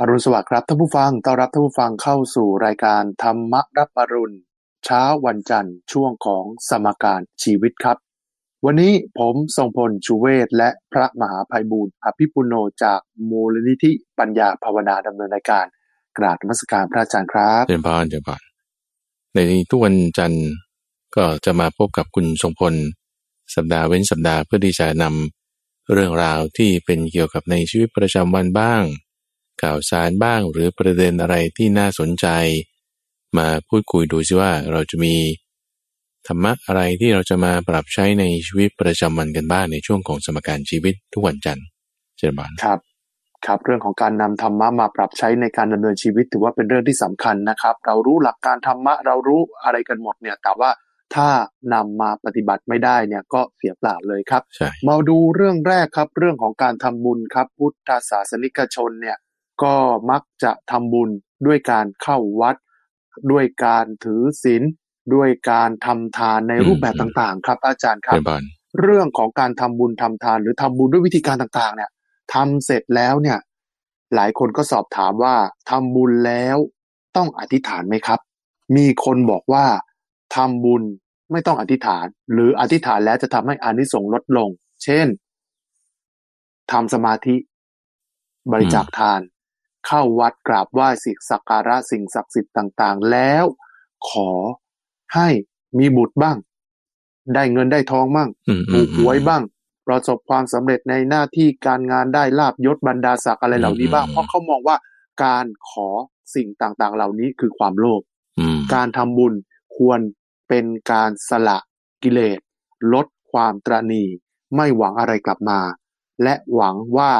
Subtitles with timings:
[0.00, 4.36] อรุณสวัสดิ์ครับท่านผู้ฟัง ต้อนรับท่านผู้ฟังเข้าสู่รายการธรรมรับอรุณ
[4.84, 7.96] เช้าวันจันทร์ช่วงของสมการชีวิตครับ
[8.64, 12.54] วันนี้ผมทรงพลชูเวศและพระมหาภัยบูรณ์อภิปุโน
[12.84, 13.00] จาก
[13.30, 15.66] มูลนิธิปัญญาภาวนาดำเนินรายการ
[16.18, 18.40] กราบมัสการพระอาจารย์ครับเจริญพรเจริญพร
[19.34, 19.38] ใน
[19.70, 20.46] ทุกวันจันทร์
[21.16, 22.74] ก็จะมาพบกับคุณทรงพล
[23.54, 28.84] สัปดาห์เว้นสัปดาห์เพื่อที่จะนำเรื่องราวที่เป็นเกี่ยวกับในชีวิตประจำวันบ้าง
[29.62, 32.26] ข่าวสารบ้างหรือประเด็นอะไรที่น่าสนใจ
[33.38, 35.14] มาพูดคุยดูซิว่าเราจะมี
[36.26, 41.66] ธรรมะอะไรที่เราจะมาปรับใช้ในชีวิตประจำวันกันบ้างในช่วงของสมการชีวิตทุกวันจันทร์
[42.18, 42.80] เจริญพรครับ
[43.46, 50.70] ครับเรื่องของการนำธรรมะมาปรับใช้ในการดำเนินชีวิตถือว่าเป็นเรื่องที่สำคัญนะครับ เรารู้หลักการธรรมะเรารู้อะไรกันหมดเนี่ยแต่ว่า
[51.14, 51.28] ถ้า
[51.74, 59.16] นำมาปฏิบัติไม่ได้เนี่ยก็เสียเปล่าเลยครับใช่มาดูเรื่องแรกครับ เรื่องของการทำบุญครับ พุทธศาสนิกชนเนี่ย
[59.62, 59.74] ก็
[60.10, 61.10] มักจะทำบุญ
[61.46, 62.56] ด้วยการเข้าวัด
[63.32, 64.62] ด้วยการถือศีล
[65.14, 68.42] ด้วยการทำทานในรูปแบบต่างๆ ครับ อาจารย์คเจรับริญพร
[68.80, 71.90] เรื่องของการทำบุญทำทานหรือทำบุญด้วยวิธีการต่างๆ เนี่ย
[72.34, 73.38] ทำเสร็จแล้วเนี่ย
[74.14, 75.34] หลายคนก็สอบถามว่า
[75.70, 76.56] ทำบุญแล้ว
[77.16, 78.20] ต้องอธิษฐานไหมครับ
[78.76, 79.66] มีคนบอกว่า
[80.36, 80.82] ทำบุญ
[81.32, 84.48] ไม่ต้องอธิษฐาน หรืออธิษฐานแล้วจะทำให้อานิสงส์ลดลง
[84.84, 85.06] เช่น
[86.72, 87.36] ทำสมาธิ
[88.52, 89.20] บริจาคทาน
[89.86, 93.44] เข้าวัดกราบไหว้สิ่งสักการะสิ่งศักดิ์สิทธิ์ต่างๆ แล้ว
[94.08, 94.30] ขอ
[95.14, 95.28] ให้
[95.78, 96.36] มีบุตรบ้าง
[97.34, 99.42] ได้เงินได้ทองบ้างอืมอืถูมกหวยบ้าง
[99.86, 104.76] ประสบความสำเร็จในหน้าที่การงานได้ลาบยศบรรดาศักดิ์อะไรเหล่านี้บ้างอืมเพราะเขามองว่า
[105.24, 105.88] การขอ
[106.34, 108.02] สิ่งต่างๆ เหล่านี้คือความโลภ
[108.38, 109.34] อืมการทำบุญ
[109.76, 110.00] ควร
[110.48, 111.58] เป็นการสละ
[112.02, 112.38] กิเลส
[112.92, 114.04] ลดความตรณี
[114.56, 115.60] ไม่หวังอะไรกลับมา
[116.22, 117.12] และหวังว่า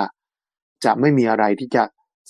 [0.84, 1.84] จะไม่มีอะไรที่จะ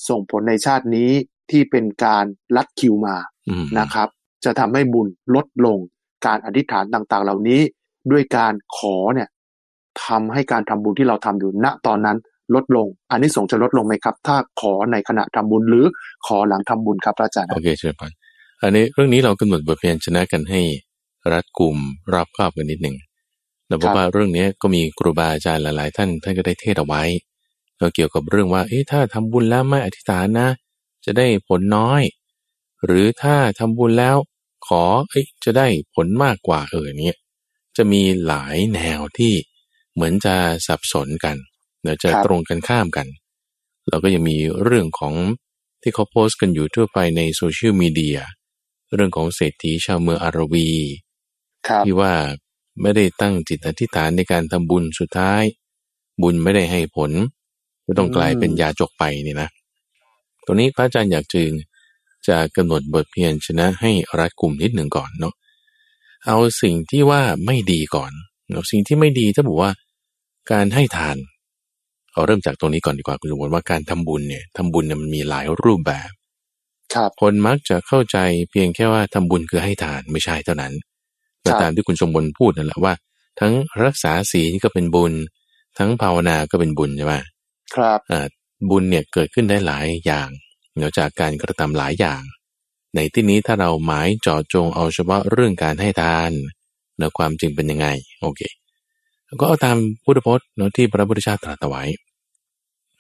[0.09, 1.11] ส่งผลในชาตินี้
[1.51, 2.25] ที่เป็นการ
[2.57, 3.17] ลัดคิวมา
[3.49, 4.09] อืมนะครับ
[4.45, 5.79] จะทำให้บุญลดลง
[6.27, 7.61] การอธิษฐานต่างๆ เหล่านี้
[8.11, 9.29] ด้วยการขอเนี่ย
[10.05, 12.19] ทำให้การทำบุญที่เราทำอยู่ณตอนนั้น
[12.55, 15.85] ลดลง อันนี้สงส์จะลดลงไหมครับ ถ้าขอในขณะทำบุญหรือ
[16.27, 18.11] ขอหลังทำบุญครับพระอาจารย์ โอเคเจริญพร
[18.63, 20.61] อันนี้เรื่องนี้เรากำหนดบทเพียนชนะกันให้
[21.33, 21.77] รัดกลุ่ม
[22.13, 22.97] รอบครอบกันนิดหนึ่ง
[23.69, 27.03] เราบอกว่าเรื่องนี้ก็มีครูบาอาจารย์หลาย ๆ ท่านท่านก็ได้เทศเอาไว้
[27.79, 30.49] เราเกี่ยวกับเรื่องว่า เอ๊ะถ้าทำบุญแล้วไม่อธิษฐานนะ
[31.05, 32.03] จะได้ผลน้อย
[32.85, 34.17] หรือถ้าทำบุญแล้ว
[34.67, 37.17] ขอ เอ้ยจะได้ผลมากกว่าเออเนี่ย
[37.77, 39.35] จะมีหลายแนวที่
[39.95, 40.35] เหมือนจะ
[40.67, 41.37] สับสนกัน
[41.83, 43.07] เดี๋ยวจะตรงกันข้ามกัน
[43.89, 45.15] เราก็ยังมีเรื่องของ
[45.83, 48.19] ที่เขาโพสต์กันอยู่ทั่วไปในโซเชียลมีเดีย
[48.95, 50.69] เรื่องของเศรษฐีชาวเมืองอารวี
[51.69, 52.13] ครับที่ว่า
[52.81, 55.43] ไม่ได้ตั้งจิตอธิษฐานในการทำบุญสุดท้าย
[56.23, 57.11] บุญไม่ได้ให้ผล
[57.87, 59.49] ก็ต้องกลายเป็นยาจกไปเนี่ยนะ
[60.45, 61.51] ตรงนี้พระอาจารย์อยากจึง
[62.29, 65.35] จะกำหนดบทเพียรชนะให้รัดกลุ่มนิดหนึ่งก่อนเนาะ
[66.27, 68.13] เอาสิ่งที่ว่าไม่ดีก่อน
[68.53, 69.71] เอาสิ่งที่ไม่ดีถ้าบอกว่า
[70.53, 71.17] การให้ทาน
[72.13, 76.11] เอาเริ่มจากตรงนี้ก่อนดีกว่าคุณสมบัติว่าการทำบุญเนี่ยทำบุญเนี่ยมันมีหลายรูปแบบ
[76.95, 78.19] ครับคนมักจะเข้าใจ
[78.51, 80.73] เพียงแค่ว่าทำบุญคือให้ทานไม่ใช่เท่านั้น
[81.43, 82.95] แต่ตามที่คุณสมบูรณ์พูดนั่นแหละว่า
[83.41, 83.53] ทั้ง
[83.85, 85.13] รักษาศีลก็เป็นบุญ
[85.79, 87.15] ทั้งภาวนาก็เป็นบุญใช่ไหม
[87.75, 88.01] ครับ
[88.71, 90.29] บุญเนี่ยเกิดขึ้นได้หลายอย่าง
[90.75, 92.23] เนื่องจากการกระทำหลายอย่าง
[92.95, 96.31] ในที่นี้ถ้าเราหมายจาะจงเอาเฉพาะเรื่องการให้ทาน
[96.97, 97.87] เนื้อความจริงเป็นยังไง
[98.21, 98.41] โอเค
[99.41, 101.85] ก็เอาตามพุทธพจน์เนาะที่พระพุทธเจ้าตรัสไว้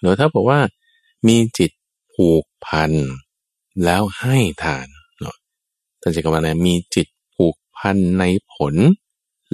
[0.00, 0.60] เนาะถ้าบอกว่า
[1.28, 1.70] มีจิต
[2.14, 2.92] ผูกพัน
[3.84, 4.86] แล้วให้ทาน
[5.20, 5.36] เนาะ
[6.00, 8.74] ท่านจะกำลังนะมีจิตผูกพันในผล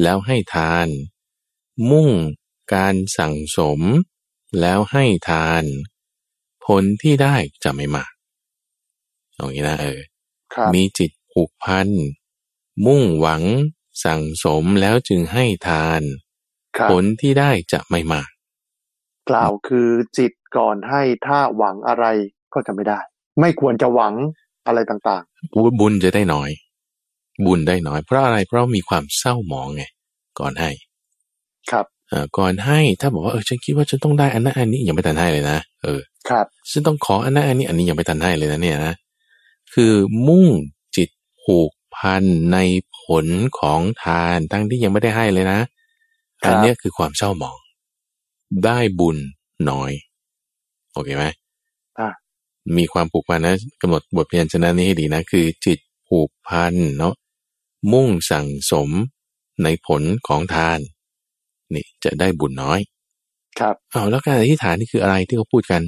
[0.03, 0.87] แล้วให้ทาน
[1.91, 2.09] มุ่ง
[2.75, 3.81] การสั่งสม
[4.61, 5.65] แล้วให้ทาน
[6.65, 8.13] ผลที่ได้จะไม่มาก
[9.35, 10.01] อย่างนี้นะเออ
[10.55, 11.89] ครับมีจิตผูกพัน
[12.87, 13.43] มุ่งหวัง
[14.05, 16.03] สั่งสมแล้วจึงให้ทาน
[16.77, 18.29] ครับผลที่ได้จะไม่มาก
[19.31, 22.05] กล่าวคือจิตก่อนให้ถ้าหวังอะไร
[22.55, 22.99] ก็จะไม่ได้
[23.41, 24.15] ไม่ควรจะหวัง
[24.67, 25.25] อะไรต่าง
[25.81, 26.51] บุญจะได้น้อย
[27.47, 29.85] บุญได้น้อยเพราะอะไรเพราะมีความเศร้าหมองไง
[30.39, 31.92] ก่อนให้ๆครับอ่า
[32.39, 38.95] ก่อนให้ถ้าบอกว่าเออฉันคิดว่าฉันต้องได้อันนั้นอันนี้ยังไม่ทันให้เลยนะเออครับฉันต้องขออันนั้นอันนี้อันนี้ยังไม่ทันให้เลยนะเนี่ยนะ
[39.75, 39.93] คือ
[40.29, 40.47] มุ่ง
[40.97, 41.09] จิต
[41.43, 42.23] ผูกพัน
[42.53, 42.59] ใน
[43.01, 43.27] ผล
[43.59, 45.61] ของทานทั้งที่ยังไม่ได้ให้เลยนะ
[46.45, 47.57] ครับอันเนี้ยคือความเศร้าหมอง
[48.65, 49.17] ได้บุญ
[49.71, 49.93] น้อย
[50.93, 51.25] โอเคไหม
[51.99, 52.09] อะ
[52.77, 57.15] มีความผูกพันนะกำหนดบทเพียนชนะนี้ให้ดีนะ คือจิตผูกพันเนาะ
[57.93, 58.91] มุ่งสั่งสม
[59.63, 60.79] ในผลของทาน
[61.77, 62.81] นี่จะได้บุญน้อย
[63.61, 65.83] ครับเอาแล้วการอธิษฐานนี่คืออะไรที่เขาพูดกัน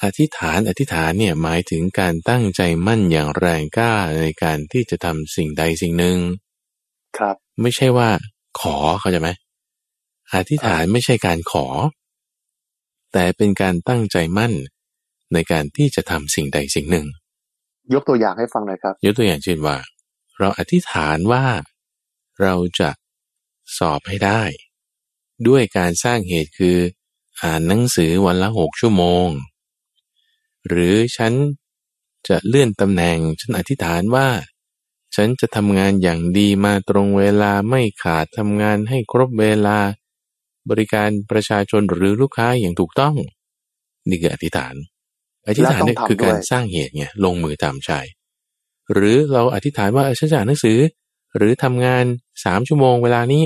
[0.00, 6.18] ออธิษฐานอธิษฐานเนี่ยหมายถึงการตั้งใจมั่นอย่างแรงกล้าในการที่จะทำสิ่งใดสิ่งหนึ่ง
[7.18, 8.10] ครับ ไม่ใช่ว่า
[8.60, 9.30] ขอเข้าใจไหม
[10.34, 11.66] อธิษฐานไม่ใช่การขอ
[13.12, 14.52] แต่เป็นการตั้งใจมั่น
[15.32, 17.06] ในการที่จะทำสิ่งใดสิ่งหนึ่ง
[17.94, 19.76] ยกตัวอย่างให้ฟังหน่อยครับ ยกตัวอย่างเช่นว่า
[20.38, 21.44] เราอธิษฐานว่า
[22.42, 22.90] เราจะ
[23.78, 24.42] สอบให้ได้
[25.48, 26.78] ด้วยการสร้างเหตุคือ
[27.42, 29.26] อ่านหนังสือวันละหกชั่วโมง
[30.68, 31.32] หรือฉัน
[32.28, 34.28] จะเลื่อนตำแหน่งฉันอธิษฐานว่า
[35.14, 39.78] ฉันจะทำงานอย่างดีมาตรงเวลาไม่ขาดทำงานให้ครบเวลา
[40.70, 43.14] บริการประชาชนหรือลูกค้าอย่างถูกต้อง
[44.08, 44.74] นี่คืออธิษฐาน
[45.48, 48.00] อธิษฐานเนี่ยและต้องทำคือการด้วยสร้างเหตุไงลงมือทำใช่
[48.92, 50.78] หรือเราอธิษฐานว่าเออฉันจะอ่านหนังสือ
[51.36, 52.04] หรือทำงาน
[52.44, 53.42] สามชั่วโมงเวลานี้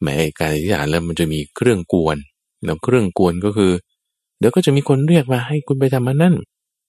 [0.00, 2.16] แหม้การอธิษฐานแล้วมันจะมีเครื่องกวน
[2.64, 3.72] แล้วเครื่องกวนก็คือ
[4.38, 6.34] เดี๋ยวก็จะมีคนเรียกมาให้คุณไปทำมันนั่น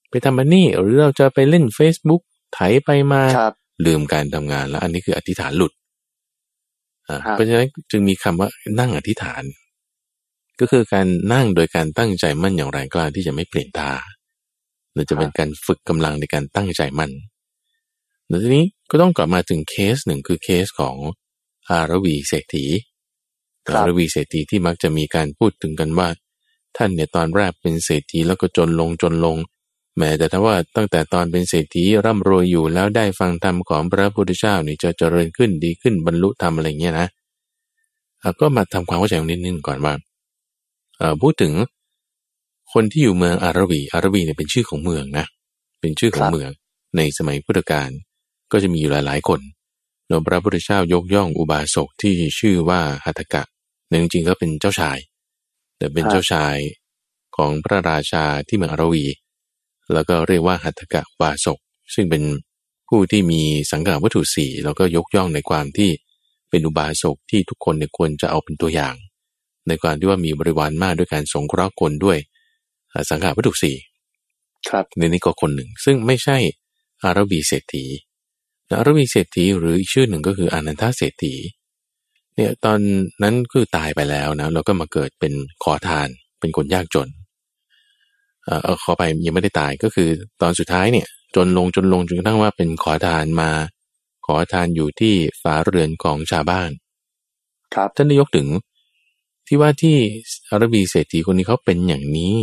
[0.10, 2.22] ไปทำมันนี่หรือเราจะไปเล่น Facebook
[2.54, 3.54] ไถไปมาครับ
[3.86, 5.74] ลืมการทำงานแล้ว อันนี้คืออธิษฐานหลุด
[7.08, 8.50] อ่าครับเพราะฉะนั้นจึงมีคำว่า
[8.80, 9.44] นั่งอธิษฐาน
[10.60, 13.92] ก็คือการนั่งโดยการตั้งใจมั่นอย่างแรงกล้าที่จะไม่เปลี่ยนท่า
[14.94, 17.12] หรือจะเป็นการฝึกกำลังในการตั้งใจมั่น
[18.28, 20.96] แล้วทีนี้ก็ต้องกลับมาถึงเคสหนึ่งคือเคสของ
[21.70, 22.91] อารวีเศรษฐีค
[23.76, 26.08] รับอารวีเศรษฐีที่มักจะมีการพูดถึงกันว่า
[26.78, 29.38] ท่านเนี่ยตอนแรกเป็นเศรษฐีแล้วก็จนลงจนลง
[29.98, 37.08] แม้แต่ถ้าว่าตั้งแต่ตอนเป็นเศรษฐีร่ำรวยอยู่แล้วได้ฟังธรรมของพระพุทธเจ้านี่จะเจริญขึ้นดีขึ้นบรรลุธรรมอะไรเงี้ยนะ
[38.22, 39.94] อะก็มาทำความเข้าใจนิดนึงก่อนว่า
[40.98, 41.54] เอ่อพูดถึง
[42.74, 45.26] คนที่อยู่เมืองอารวีอารวีเนี่ยเป็นชื่อของเมืองนะ
[45.82, 46.50] เป็นชื่อของครับเมือง
[46.98, 47.90] ในสมัยพุทธกาล
[48.52, 49.40] ก็จะมีอยู่หลายๆคน
[50.08, 53.44] โดยพระพุทธเจ้ายกย่องอุบาสกที่ชื่อว่าหัตถกะ
[53.92, 54.98] แต่จริงๆก็เป็นเจ้าชาย
[55.78, 56.58] แต่เป็นครับเจ้าชาย
[57.38, 59.06] ของพระราชาที่เมืองอารวี
[59.94, 61.60] แล้วก็เรียกว่าหัตถกะอุบาสก
[61.94, 62.24] ซึ่งเป็น
[62.88, 63.42] ผู้ที่มี
[63.72, 65.90] สังกัดวัตถุสี่แล้วก็ยกย่องในความที่
[66.50, 68.96] เป็นอุบาสกที่ทุกคนเนี่ยควรจะเอาเป็นตัวอย่าง
[69.68, 72.18] ในการที่ว่ามีบริวารมากด้วยการสงเคราะห์คนด้วย
[72.92, 73.76] อ่าสังกัดวัตถุสี่
[74.70, 76.38] ครับในนี้ก็คนหนึ่ง ซึ่งไม่ใช่
[77.04, 77.86] อารบีเศรษฐี
[78.66, 81.34] แต่อารบีเศรษฐีหรืออีกชื่อหนึ่งก็คืออนันทเศรษฐี
[82.36, 82.80] เนี่ยตอน
[83.24, 85.34] นั้นคือตายไปแล้วนะแล้วก็มาเกิดเป็น
[85.64, 86.08] ขอทาน
[86.40, 87.10] เป็นคนยากจน
[88.46, 90.10] เอ่อเอ่อขอไปยังไม่ได้ตายก็คือ
[90.42, 93.52] ตอนสุดท้ายเนี่ย จนลงจนลงจนกระทั่งว่าเป็นขอทานมา
[94.26, 96.70] ขอทานอยู่ที่ฝาเรือนของชาวบ้าน
[97.76, 98.48] ครับท่านได้ยกถึง
[99.48, 99.98] ที่ว่าที่
[100.50, 102.38] อารบีเศรษฐีคนนี้เขาเป็นอย่างนี้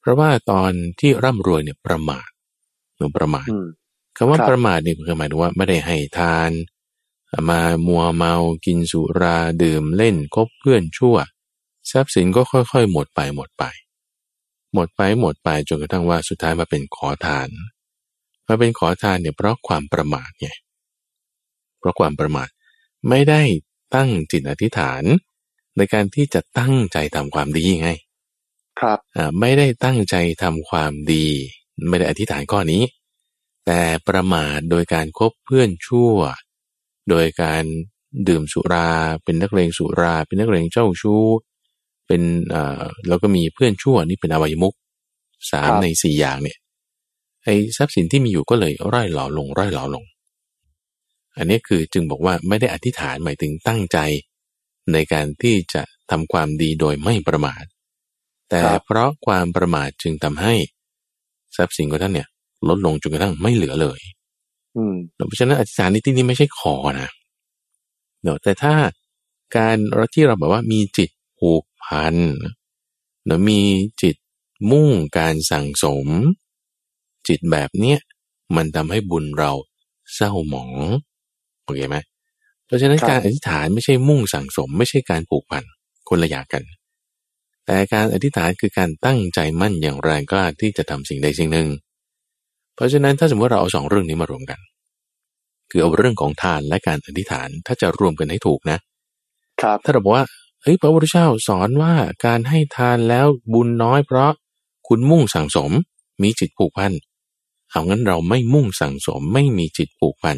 [0.00, 2.28] เพราะว่าตอนที่ร่ำรวยเนี่ยประมาท
[2.96, 3.66] หรือประมาทอืม
[4.16, 6.50] คำว่าครับประมาทนี่คือหมายถึงว่าไม่ได้ให้ทาน
[7.48, 8.34] มามัวเมา
[8.64, 11.16] กินสุราดื่มเล่นคบเพื่อนชั่ว
[11.90, 13.64] ทรัพย์สินก็ค่อยๆ หมดไปหมดไป
[14.74, 17.48] หมดไปหมดไปจนกระทั่งว่าสุดท้ายมาเป็นขอทาน
[18.48, 20.48] มาเป็นขอทานเนี่ยเพราะความประมาทไง
[21.78, 22.48] เพราะความประมาท
[23.08, 23.42] ไม่ได้
[23.94, 25.02] ตั้งจิตอธิษฐาน
[25.76, 27.90] ในการที่จะตั้งใจทำความดีไง
[28.80, 31.26] ครับอ่าไม่ได้ตั้งใจทำความดี
[31.88, 32.82] ไม่ได้อธิษฐานข้อนี้
[33.66, 36.16] แต่ประมาทโดยการคบเพื่อนชั่ว
[37.08, 37.64] โดยการ
[38.28, 38.90] ดื่มสุรา
[39.24, 41.24] เป็นนักเลงสุรา เป็นนักเลงเจ้าชู้
[42.06, 44.74] เป็นเอ่อแล้วก็มีเพื่อนชั่วนี่เป็นอวัยมุก
[45.50, 46.58] สามครับในสี่อย่างเนี่ย
[47.44, 50.04] ไอ้ทรัพย์สินที่มีอยู่ก็เลยร่อยหล่อลงร่อยหล่อลง
[51.36, 53.98] อันนี้คือจึงบอกว่าไม่ได้อธิษฐานหมายถึงตั้งใจ
[54.92, 57.64] ในการที่จะทำความดีโดยไม่ประมาท
[58.48, 60.54] แต่ครับเพราะความประมาทจึงทำให้
[61.56, 62.28] ทรัพย์สินของท่านเนี่ย
[62.68, 64.23] ลดลงจนกระทั่งไม่เหลือเลยอืม
[65.26, 67.10] เพราะฉะนั้นอธิษฐานในที่นี้ไม่ใช่ขอนะ
[68.22, 68.74] เนอะแต่ถ้า
[69.56, 69.76] การ
[70.14, 72.14] ที่เราแบบว่ามีจิตผูกพัน
[73.26, 73.60] เนอะมี
[74.02, 74.16] จิต
[74.70, 76.08] มุ่งการสั่งสม
[77.28, 77.98] จิตแบบเนี้ย
[78.56, 79.52] มันทำให้บุญเรา
[80.14, 80.72] เศร้าหมอง
[81.64, 81.96] โอเคไหม
[82.66, 85.64] เพราะฉะนั้นครับการอธิษฐานไม่ใช่มุ่งสั่งสม ไม่ใช่การผูกพัน
[86.08, 86.64] คนละอย่างกัน
[87.66, 91.68] แต่การอธิษฐานคือการตั้งใจมั่นอย่างแรงกล้าที่จะทำสิ่งใดสิ่งหนึ่ง
[92.74, 94.60] เพราะฉะนั้นถ้าสมมติเราเอาสองเรื่องนี้มารวมกัน
[95.70, 98.78] คือเอาเรื่องของทานและการอธิษฐานถ้าจะรวมกันให้ถูกนะ
[99.62, 100.26] ครับถ้าเราบอกว่า
[100.62, 101.94] เฮ้ยพระพุทธเจ้าสอนว่า
[102.26, 104.32] การให้ทานแล้วบุญน้อยเพราะ
[104.88, 105.70] คุณมุ่งสั่งสม
[106.22, 106.92] มีจิตผูกพัน
[107.70, 110.36] เอางั้นเราไม่มุ่งสั่งสมไม่มีจิตผูกพัน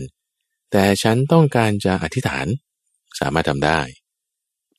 [0.72, 2.46] แต่ฉันต้องการจะอธิษฐาน
[3.20, 3.80] สามารถทำได้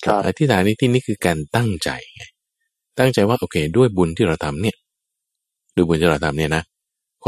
[0.06, 2.24] ครับอธิษฐานในที่นี้คือการตั้งใจไง
[3.00, 4.78] ตั้งใจว่าโอเค ด้วยบุญที่เราทำเนี่ย
[5.76, 6.77] ด้วยบุญที่เราทำเนี่ยนะข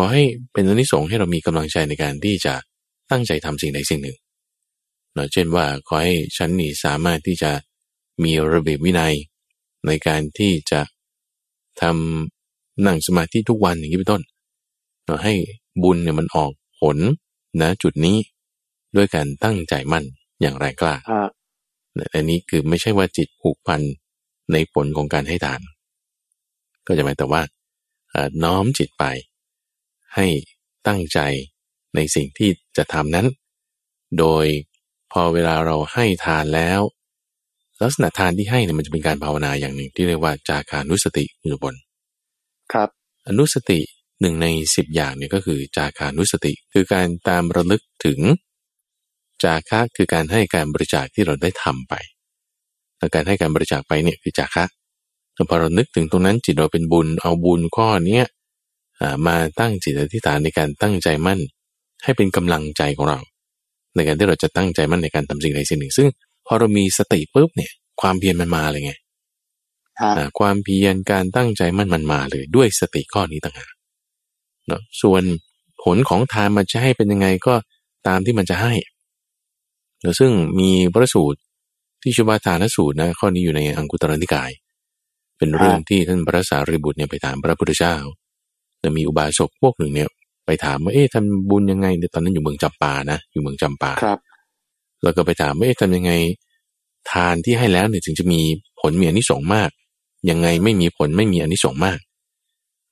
[0.01, 2.53] อให้เป็นอนิสงส์ให้เรามีกำลังใจในการที่จะ
[3.11, 4.17] ตั้งใจทำสิ่งใดสิ่งหนึ่ง
[5.13, 7.51] เนาะเช่นว่าขอให้ฉันนี่สามารถที่จะ
[8.23, 9.13] มีระเบียบวินัย
[9.87, 10.81] ในการที่จะ
[11.81, 14.21] ทำนั่งสมาธิทุกวันอย่างนี้เป็นต้น
[15.05, 15.33] เราให้
[15.83, 16.97] บุญเนี่ยมันออกผล
[17.61, 18.17] นะจุดนี้
[18.95, 20.05] ด้วยการตั้งใจมั่น
[20.41, 23.81] อย่างแรงกล้าฮะอันนี้คือไม่ใช่ว่าจิตผูกพัน
[24.53, 25.61] ในผลของการให้ทาน
[26.87, 27.41] ก็จะหมายแต่ว่า
[28.09, 29.05] เอ่อน้อมจิตไป
[30.15, 30.27] ให้
[30.87, 31.19] ตั้งใจ
[31.95, 33.27] ในสิ่งที่จะทำนั้น
[34.19, 34.45] โดย
[35.11, 36.81] พอเวลาเราให้ทานแล้ว
[37.81, 41.75] ลักษณะทานที่ให้เนี่ยมันจะเป็นการภาวนาอย่างหนึ่งที่เรียกว่าจาคานุสติอยู่บน
[42.73, 42.89] ครับ
[43.27, 43.79] อนุสติ
[44.21, 48.19] หนึ่งในสิบอย่างเนี่ยก็คือจาคานุสติ คือการตามระลึกถึง
[49.43, 51.93] จาคะคือการให้การบริจาคที่เราได้ทำไป
[52.97, 54.65] และการให้การบริจาคไปเนี่ยคือจาคะ
[55.33, 58.38] แต่พอเรานึกถึงตรงนั้นจิตเราเป็นบุญเอาบุญข้อเนี้ยอ่า
[59.27, 61.39] มาตั้งจิตอธิษฐานในการตั้งใจมั่น
[62.03, 63.19] ให้เป็นกำลังใจของเรา
[63.95, 66.07] ในการที่เราจะตั้งใจมั่นในการทำสิ่งใดสิ่งหนึ่ง ซึ่ง
[66.45, 68.93] พอเรามีสติปุ๊บเนี่ยความเพียรมันมาเลยไง
[69.99, 73.73] ฮะอ่าความเพียรการตั้งใจมั่นมันมาเลยด้วยสติข้อนี้ต่างหาก
[74.67, 75.23] เนาะส่วน
[75.83, 77.55] ผลของทานมันจะให้เป็นยังไงก็
[78.07, 78.73] ตามที่มันจะให้
[80.01, 81.39] เนาะซึ่งมีพระสูตร
[82.01, 84.51] ที่ชุบาทานสูตรนะข้อนี้อยู่ในอังคุตรนิกาย
[85.37, 87.95] เป็นเรื่องที่ท่านพระสารีบุตรเนี่ยไปถามพระพุทธเจ้า
[88.79, 90.09] แต่มีอุบาสกพวกหนึ่งเนี่ย
[90.45, 94.19] ไปถามว่าเอ๊ะทำบุญยังไงเนี่ยตอนนั้นอยู่เมืองจำปานะ อยู่เมืองจำปาครับ
[95.03, 96.11] แล้วก็ไปถามว่าเอ๊ะทำยังไง
[97.11, 98.39] ทานที่ให้แล้วเนี่ยถึงจะมี
[98.79, 99.69] ผลมีอานิสงส์มาก
[100.29, 101.99] ยังไงไม่มีผลไม่มีอานิสงส์มาก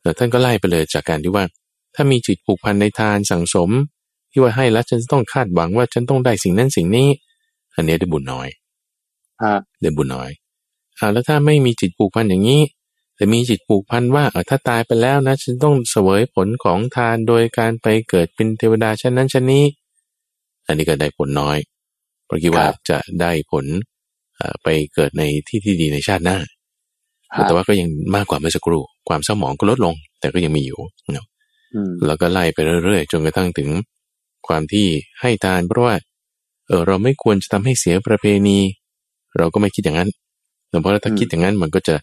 [0.01, 1.46] แต่ท่านก็ไล่ไปเลยจากการที่ว่า
[1.96, 3.70] ถ้ามีจิตผูกพันในทานสั่งสม
[4.32, 7.08] ที่ว่าให้แล้วฉันจะต้องคาดหวังว่าฉันต้องได้สิ่งนั้นสิ่งนี้
[7.75, 8.48] อันเนี้ยได้บุญน้อย
[9.44, 10.29] ฮะได้บุญน้อย
[11.00, 12.62] อ่าแล้วถ้าไม่มีจิตผูกพันอย่างนี้
[13.18, 19.66] แต่มีจิตผูกพันว่าเออถ้าตายไปแล้วนะฉันต้องเสวยผลของทานโดยการไปเกิดเป็นเทวดาชั้นนั้นชั้นนี้
[20.68, 21.58] อันนี้ก็ได้ผลน้อย
[22.26, 23.66] เพราะคิดว่าจะได้ผล
[24.36, 26.38] เอ่อไปเกิดในที่ที่ดีในชาติหน้า
[27.36, 30.80] ฮะแต่ว่าก็ยังมากกว่าเมื่อสักครู่ความเศร้าหมองก็ลดลง แต่ก็ยังมีอยู่
[31.14, 31.26] เนาะ
[31.74, 33.70] อืมแล้วก็ไล่ไปเรื่อยๆจนกระทั่งถึง
[34.48, 34.88] ความที่
[35.22, 35.96] ให้ทานเพราะว่า
[36.68, 38.58] เออเราไม่ควรจะทำให้เสียประเพณี
[39.38, 40.10] เราก็ไม่คิดอย่างนั้น
[40.70, 41.96] แต่เพราะถ้าคิดอย่างนั้นมันก็จะ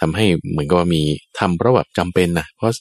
[0.00, 1.02] ทำให้เหมือนกับว่ามี
[1.38, 2.72] ทำเพราะแบบจำเป็นนะเพราะ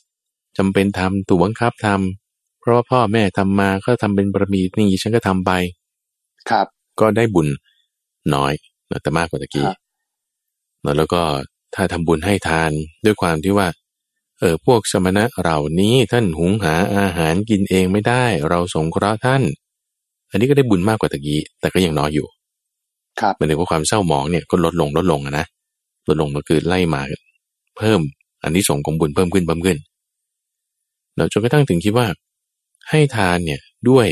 [0.58, 5.52] จำเป็นทำถูกบังคับทำเพราะว่าพ่อแม่ทำมาก็ทำเป็นประเพณีฉันก็ทำไป
[6.50, 6.68] ครับ
[7.00, 7.48] ก็ได้บุญ
[8.36, 8.54] น้อย
[9.04, 9.78] แต่มากกว่าตะกี้ครับ
[10.98, 11.22] แล้วก็
[11.76, 12.72] ถ้าทำบุญให้ทาน
[13.06, 13.68] ด้วยความที่ว่า
[14.40, 19.42] เออพวกสมณะเหล่านี้ท่านหุงหาอาหารกินเองไม่ได้ เราสงเคราะห์ท่าน
[20.30, 22.28] อันนี้ก็ได้บุญมากกว่าตะกี้แต่ก็ยังน้อยอยู่
[23.22, 25.46] ครับหมายถึงว่าความเศร้าหมองเนี่ยก็ลดลงลดลงอะนะ
[26.08, 27.02] ลดลงก็คือไล่มา
[27.78, 28.02] เพิ่ม
[28.44, 29.78] อันที่ส่งของบุญเพิ่มขึ้นเพิ่มขึ้น
[31.16, 32.08] เราจนกระทั่งถึงคิดว่า
[32.90, 34.08] ให้ทานเนี่ยด้วย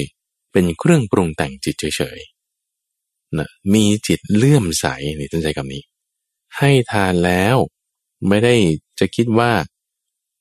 [0.52, 4.86] เป็นเครื่องปรุงแต่งจิตเฉยๆนะมีจิตเลื่อมใส
[5.20, 5.84] นี่ท่านใช้คำนี้
[6.58, 7.56] ให้ทานแล้ว
[8.28, 8.56] ไม่ได้
[9.00, 9.52] จะคิดว่า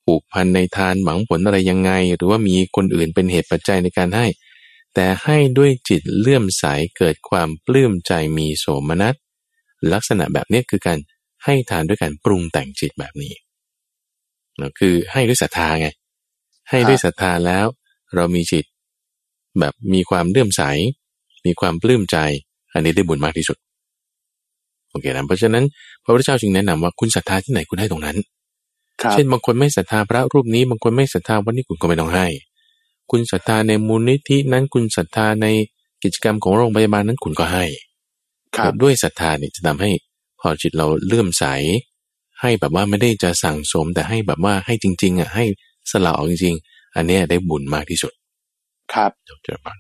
[0.05, 4.27] ผูกพันในทานหวังผลอะไรยังไง หรือว่ามีคนอื่นเป็นเหตุปัจจัยในการให้
[4.95, 6.65] แต่ให้ด้วยจิตเลื่อมใส
[6.99, 9.15] เกิดความปลื้มใจมีโสมนัส
[9.93, 10.99] ลักษณะแบบนี้คือการ
[11.45, 13.33] ให้ทานด้วยการปรุงแต่งจิตแบบนี้
[14.61, 15.89] นะคือให้ด้วยศรัทธาไง
[16.71, 17.67] ให้ด้วยศรัทธาแล้ว
[18.15, 18.65] เรามีจิต
[19.61, 20.63] แบบมีความเลื่อมใส
[21.47, 22.17] มีความปลื้มใจ
[22.73, 23.57] อันนี้ได้บุญมากที่สุด
[24.91, 25.65] โอเคนะเพราะฉะนั้น
[26.05, 28.17] พระพุทธเจ้าจึงแนะนำว่าคุณศรัทธาที่ไหนคุณให้ตรงนั้น
[29.01, 32.27] ครับเช่นบางคนไม่ศรัทธาพระรูปนี้ บางคนไม่ศรัทธาวันนี้คุณก็ไม่ต้องให้
[33.11, 35.47] คุณศรัทธาในมูลนิธินั้นคุณศรัทธาใน
[36.03, 37.65] กิจกรรมของโรงพยาบาลนั้นคุณก็ให้
[38.57, 39.91] ครับด้วยศรัทธาเนี่ยจะทำให้
[40.41, 41.45] พอจิตเราเลื่อมใส
[42.41, 45.45] ให้แบบว่าไม่ได้จะสั่งสมแต่ให้แบบว่าให้จริง ๆอะให้
[45.91, 48.13] สละออกจริงๆ อันเนี้ยได้บุญมากที่สุด
[48.95, 49.79] ครับเจ้าเจ้าบ้าน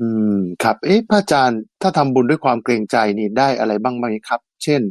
[0.00, 4.82] อืมครับ เอ๊ะพระอาจารย์ถ้าทำบุญด้วยความเกรงใจนี่ได้อะไรบ้างไหมครับ เช่น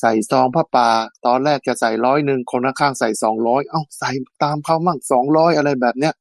[0.00, 0.88] ใส่ซองพระป่า
[1.26, 4.10] ตอนแรกจะใส่ร้อยหนึ่งคนข้างๆใส่สองร้อยเอ้าใส่
[4.42, 6.14] ตามเขามั่งสองร้อยอะไรแบบเนี้ย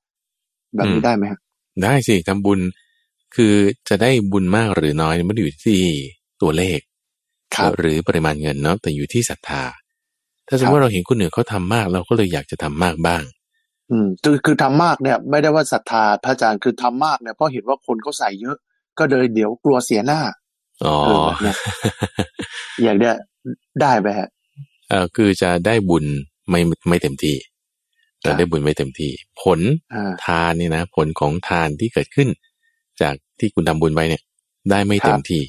[0.76, 1.40] แบบนี้ได้ไหมครับ
[1.84, 2.60] ได้สิทำบุญ
[3.36, 3.54] คือ
[3.90, 5.80] จะได้บุญมากหรือน้อยไม่ได้อยู่ที่
[6.42, 6.87] ตัวเลขครับ
[7.78, 9.64] หรือปริมาณเงินเนาะแต่อยู่ที่ศรัทธา
[10.48, 13.24] ถ้าสมมติว่าเราเห็นคนอื่นเขาทำมาก เราก็เลยอยากจะทำมากบ้าง
[13.92, 18.58] อืมคือคือทำมากเนี่ย ไม่ได้ว่าศรัทธาพระอาจารย์คือทำมากเนี่ยเพราะเห็นว่าคนเขาใส่เยอะ
[19.00, 20.22] ก็เลยเดี๋ยวกลัวเสียหน้า
[20.86, 21.58] อ๋อเออแบบเนี้ย
[22.84, 23.16] อย่างเนี้ย
[23.82, 24.30] ได้ไหมฮะ
[24.90, 26.06] เออคือจะได้บุญ
[26.50, 27.36] ไม่ไม่เต็มที่
[28.26, 29.12] ครัจะบได้บุญไม่เต็มที่
[29.42, 29.60] ผล
[29.94, 32.30] อ่าทานเนี่ยนะ ผลของทานที่เกิดขึ้น
[33.02, 34.24] จากที่คุณทำบุญไปเนี่ย
[34.72, 35.42] ได้ไม่เต็คมรับที่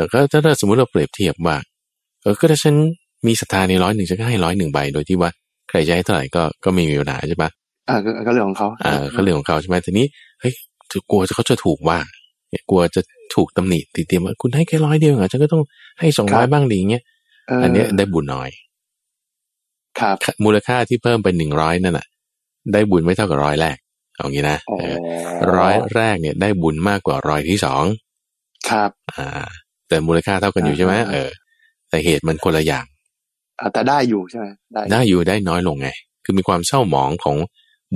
[0.00, 1.56] แล้วก็ถ้าสมมติเราเปรียบเทียบว่า
[2.22, 2.74] เออก็ถ้าฉัน
[3.26, 5.30] มีศรัทธาในร้อยหนึ่งฉันก็ให้ร้อยหนึ่งใบโดยที่ว่า
[5.68, 7.50] ใครจะให้เท่าไหร่ก็ก็ไม่มีปัญหาใช่ปะ
[7.88, 10.06] อ่าก็ก็เรื่องของเขาอ่าก็เรื่องของเขาใช่ไหมทีนี้
[10.40, 10.52] เฮ้ย
[11.10, 11.98] กลัวเขาจะถูกว่า
[12.50, 13.00] เนี่ยกลัวจะ
[13.34, 15.62] ถูกตำหนิติเตียมว่าคุณให้แค่ร้อยเดียวเหรอฉันก็ต้อง
[16.00, 17.02] ให้สองร้อยบ้างดีอย่างเงี้ย
[17.48, 18.50] เอออันเนี้ยได้บุญน้อย
[20.00, 22.06] ครับ มูลค่าที่เพิ่มเป็นหนึ่งร้อยนั่นน่ะ
[22.72, 23.76] ได้บุญไม่เท่ากับร้อยแรก
[24.16, 24.96] เอางี้นะอ๋อเออ
[25.56, 27.84] ร้อยแรกเนี่ย ได้บุญมากกว่าร้อยที่สอง
[28.70, 29.46] ครับ อ่า
[29.90, 31.30] แต่มูลค่าเท่ากันอยู่ใช่ไหมอ่าเออ
[31.90, 32.84] แต่เหตุมันคนละอย่าง
[33.60, 35.88] อะแต่ได้อยู่ใช่ไหมได้ได้อยู่ได้น้อยลงไง
[36.24, 37.36] คือมีความเศร้าหมองของ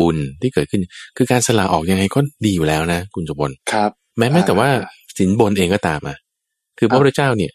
[0.01, 0.81] บุญที่เกิดขึ้น
[1.17, 4.83] คือการสละออกยังไงก็ดีอยู่แล้วนะ คุณสุบลครับ แม้แม้แต่ว่าอ่า
[5.19, 6.17] สินบนเองก็ตามอะ
[6.79, 7.53] คือพระพุทธเจ้าเนี่ย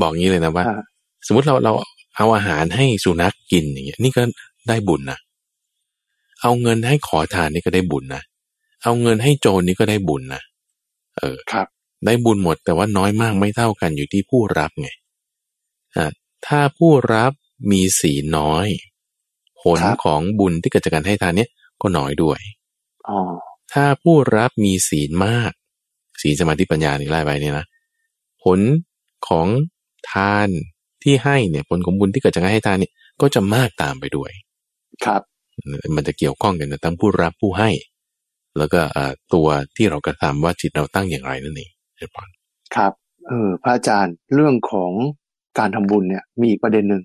[0.00, 0.80] บอกงี้เลยนะว่าอ่า
[1.26, 1.72] สมมติเราเรา
[2.16, 4.22] เอาอาหารให้สุนัขกินอย่างเงี้ยนี่ก็
[4.68, 5.18] ได้บุญนะ
[6.42, 8.22] เอาเงินให้ขอทานนี่ก็ได้บุญนะ
[8.84, 10.42] เอาเงินให้โจรนี่ก็ได้บุญนะ
[11.18, 11.66] เออครับ
[12.04, 14.88] ได้บุญหมดแต่ว่าน้อยมากไม่เท่ากันอยู่ที่ผู้รับไง
[15.96, 16.10] อ่า
[16.46, 17.32] ถ้าผู้รับ
[17.70, 18.66] มีศีลน้อย
[19.62, 21.50] ผลครับของบุญที่เกิดจากการให้ทานเนี่ย
[21.82, 22.38] ก็น้อยด้วย
[23.08, 23.18] อ๋อ
[23.72, 25.52] ถ้าผู้รับมีศีลมาก
[26.22, 27.66] ศีลสมาธิปัญญานี่ไล่ไปเนี่ยนะ
[28.44, 28.60] ผล
[29.28, 29.46] ของ
[30.12, 30.48] ทาน
[31.02, 34.30] ที่ให้เนี่ย ผลของบุญที่เกิดจากการให้ทานเนี่ยก็จะมากตามไปด้วย
[35.04, 35.22] ครับ
[35.96, 37.70] มันจะเกี่ยวข้องกันนะทั้งผู้รับผู้ให้
[38.58, 42.28] แล้วก็อ่าตัวที่เรากระทำว่าจิตเราตั้งอย่างไรนั่นเอง เรียบร้อย
[42.76, 42.92] ครับ
[43.28, 44.92] เออ พระอาจารย์เรื่องของ
[45.58, 47.02] การทำบุญเนี่ย มีอีกประเด็นหนึ่ง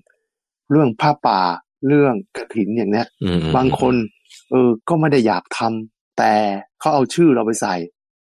[0.70, 1.40] เรื่องผ้าป่า
[1.86, 3.94] เรื่องกระถินอย่างเนี้ยอืมอืมบางคน
[4.50, 6.34] เออ ก็ไม่ได้อยากทำแต่
[6.80, 7.76] เขาเอาชื่อเราไปใส่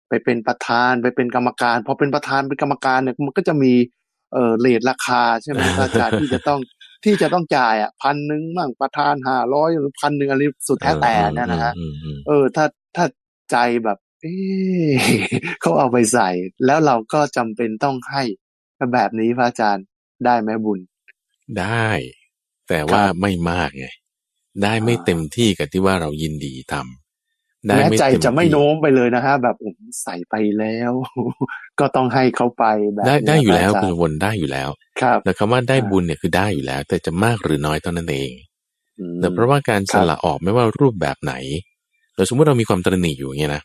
[0.08, 3.72] ไปเป็นประธานไปเป็นกรรมการพอเป็นประธานเป็นกรรมการเนี่ยมันก็จะมี
[4.32, 6.60] เออเลทราคาใช่ไหมพระอาจารย์ที่จะต้อง
[7.04, 12.64] ที่จะต้องจ่ายอะพันหนึ่งมั่งประธานห้าร้อยหรือพันหนึ่งอะไรสุดแท้แต่เนี่ยนะฮะอืมอืมเออ ถ้า
[12.96, 13.04] ถ้า
[13.50, 14.92] ใจแบบ เอ๊ะ
[15.60, 16.28] เขาเอาไปใส่
[16.66, 18.22] แล้วเราก็จำเป็นต้องให้
[18.94, 19.86] แบบนี้พระอาจารย์
[20.24, 20.80] ได้ไหมบุญ
[21.60, 21.88] ได้
[22.68, 23.86] แต่ว่าครับไม่มากไง
[24.62, 30.92] ได้ไม่อ่าเต็มที่กับที่ว่าเรายินดีทำได้แม้ไม่ใจเต็มจะไม่ที่โน้มไปเลยนะฮะ แบบผมใส่ไปแล้ว
[31.80, 32.64] ก็ต้องให้เขาไป
[32.96, 34.70] แบบได้เนี้ได้อยู่แล้วพระาคุจาณรย์วนได้อยู่แล้ว
[35.02, 38.32] ครับแต่คำว่าได้อ่าบุญเนี่ยคือได้อยู่แล้ว แต่จะมากหรือน้อยเท่านั้นเอง
[39.00, 41.34] อืมแต่เพราะว่าการคสรับละออกไม่ว่ารูปแบบไหน
[42.14, 43.62] เราสมมติเรามีความตระหนี่อยู่อย่างเงี้ยนะ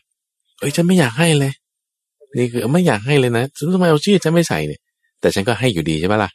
[0.60, 1.52] เอ้ยฉันไม่อยากให้เลย
[2.38, 4.80] นี่คือไม่อยากให้เลยนะทำไมเอาชื่อฉันไม่ใส่เนี่ย
[5.20, 6.30] แต่ฉันก็ให้อยู่ดีใช่ปะล่ะ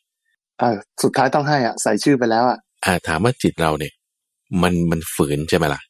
[0.61, 0.69] อ่า
[1.03, 3.93] สุดท้ายต้องให้อะ ใส่ชื่อไปแล้วอะอ่าถามว่าจิตเราเนี่ย
[4.61, 5.81] มันมันฝืนใช่ไหมล่ะ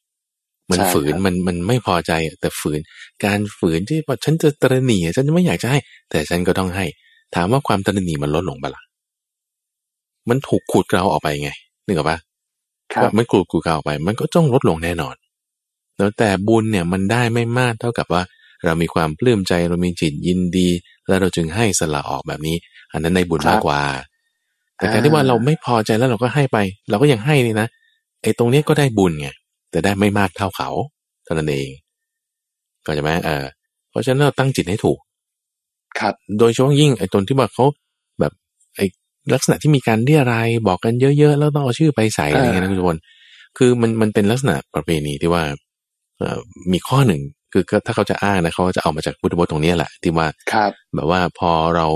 [0.70, 2.80] มันใช่ฝืนครับมันมันไม่พอใจอะแต่ฝืน
[3.24, 5.78] การฝืนที่ว่าฉันจะตระหนี่อะฉันไม่อยากจะให้
[6.10, 6.86] แต่ฉันก็ต้องให้
[7.34, 8.82] ถามว่าความตระหนี่มันลดลงปะล่ะ
[10.28, 11.50] มันถูกขูดเกลาออกไปไง
[11.86, 12.18] นึกออกปะ
[12.92, 15.14] ครับว่ามันขูดกูเกลาออกไป มันก็ต้องลดลงแน่นอน
[15.98, 18.22] แล้วแต่บุญเนี่ยมันได้ไม่มากเท่ากับว่า
[18.64, 20.68] เรามีความปลื้มใจเรามีจิตยินดี
[21.08, 22.56] แล้วเราจึงให้สละออกแบบนี้
[22.92, 23.80] อันนั้นในบุญมากกว่า
[24.76, 26.58] แต่การที่ว่าเราไม่พอใจแล้วเราก็ให้ไป
[26.90, 27.68] เราก็ยังให้นี่นะ
[28.22, 29.28] ไอ้ตรงเนี้ยก็ได้บุญไง
[29.70, 30.70] แต่ได้ไม่มากเท่าเขา
[31.24, 31.68] เท่านั้นเอง
[32.86, 33.44] ก็ใช่ไหมเออ
[33.90, 34.98] เพราะฉะนั้นเราตั้งจิตให้ถูก
[36.00, 37.64] ครับ โดยเฉพาะยิ่งไอ้ตนที่ว่าเขา
[38.20, 38.32] แบบ
[38.76, 38.86] ไอ้
[39.34, 42.98] ลักษณะที่มีการเรียรายบอกกันเยอะๆแล้วต้องเอาชื่อไปใส่อะไรเงี้ยนะคุณผู้ชม
[43.58, 45.56] คือมันมันเป็นลักษณะประเพณีที่ว่าเอ่อ
[46.72, 51.86] มีข้อหนึ่งคือก็ถ้าเขาจะอ้างนะเขาก็จะเอามาจากพุทธพจน์ตรงเนี้ยแหละ ที่ว่าครับแบบว่าพอเรา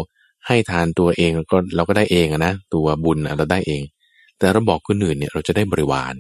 [0.46, 3.82] ให้ทานตัวเองก็เราก็ได้เองอะนะตัวบุญอะเราได้เอง
[4.38, 6.14] แต่เราบอกคนอื่นเนี่ยเราจะได้บริวาร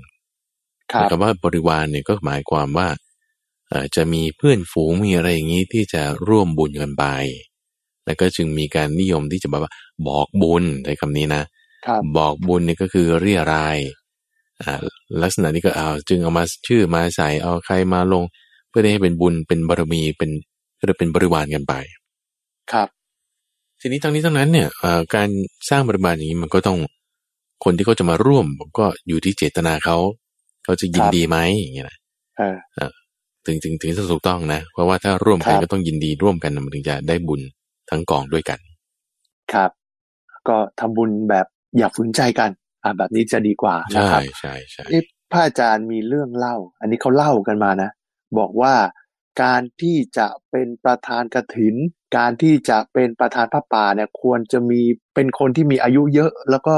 [0.92, 2.88] ครับคำว่าบริวารเนี่ยก็หมายความว่า
[3.68, 7.04] เอ่อจะมีเพื่อนฝูงมีอะไรอย่างนี้ที่จะร่วมบุญกันไป
[8.04, 9.72] แล้วก็จึงมีการนิยมที่จะแบบว่า
[10.08, 11.42] บอกบุญในคำนี้นะ
[11.86, 14.04] ครับบอกบุญเนี่ยก็คือเรียรายอ่า
[15.22, 18.24] ลักษณะนี้ก็เอาจึงเอามาชื่อมาใส่เอาใครมาลง
[18.68, 20.30] เพื่อได้ให้เป็นบุญเป็นบารมีเป็น
[20.78, 21.74] ก็จะเป็นบริวารกันไป
[22.72, 22.88] ครับ
[23.80, 25.28] ทีนี้ทั้งนี้ทั้งนั้นเนี่ยเอ่อการ
[25.70, 26.78] สร้างบริบาลอย่างนี้มันก็ต้อง
[27.64, 28.46] คนที่เขาจะมาร่วม
[28.78, 29.96] ก็อยู่ที่เจตนาเขา
[30.64, 31.98] เขาจะยินครับดีไหมอย่างเงี้ยนะ
[32.74, 32.92] เออ
[33.46, 37.40] ถึงถึงถึงจะถูกต้องนะ เพราะว่าถ้าร่วมกันครับก็ต้องยินดีร่วมกันมันถึงจะได้บุญ
[37.90, 38.58] ทั้งกองด้วยกัน
[39.52, 39.70] ครับ
[40.48, 41.46] ก็ทำบุญแบบ
[41.78, 42.50] อย่าฝืนใจกัน
[42.86, 47.90] อ่าแบบนี้จะดีกว่านะใช่ครับใช่ใช่เอ๊ะพระอาจารย์มีเรื่องเล่า อันนี้เขาเล่ากันมานะ
[48.38, 48.74] บอกว่า
[49.42, 51.74] การที่จะเป็นประธานกถิน
[52.16, 54.80] การที่จะเป็นประธานพระป่าเนี่ยควรจะมี
[55.14, 56.76] เป็นคนที่มีอายุเยอะ แล้วก็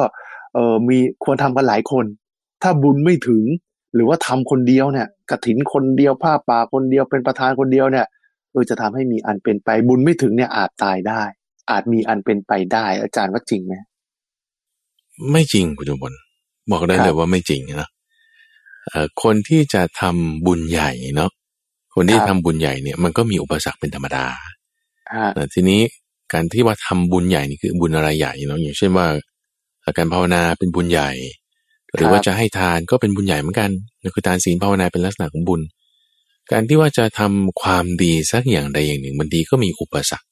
[0.54, 2.04] เออมีควรทำกันหลายคน
[2.62, 3.44] ถ้าบุญไม่ถึง
[3.94, 8.06] หรือว่าทำคนเดียวเนี่ยกถินคนเดียวผ้าป่าคนเดียวเป็นประธานคนเดียวเนี่ย
[8.52, 11.22] เออจะทำให้มีอันเป็นไปบุญไม่ถึงเนี่ยอาจตายได้
[11.70, 13.74] อาจมีอันเป็นไปได้ อาจารย์ว่าจริงไหม
[15.32, 16.12] ไม่จริงคุณจุบล
[16.72, 17.88] บอกได้ครับเลยว่าไม่จริงนะ
[18.88, 21.30] เอ่อคนที่จะทำบุญใหญ่เนาะ
[21.94, 24.54] คนที่ครับทำบุญใหญ่เนี่ยมันก็มีอุปสรรคเป็นธรรมดาฮะ
[25.34, 25.80] แต่ทีนี้
[26.32, 29.06] การที่ว่าทำบุญใหญ่นี่คือบุญอะไรใหญ่เนาะอย่างเช่นว่า
[29.96, 31.10] การภาวนาเป็นบุญใหญ่
[31.94, 33.70] หรือว่าจะให้ทานก็เป็นบุญใหญ่เหมือนกัน
[34.02, 35.60] นั่นคือทานศีลภาวนาเป็นลักษณะของบุญ
[36.52, 40.26] การที่ว่าจะทำความดีสักอย่างใดอย่างหนึ่งมันดีก็มีอุปสรรค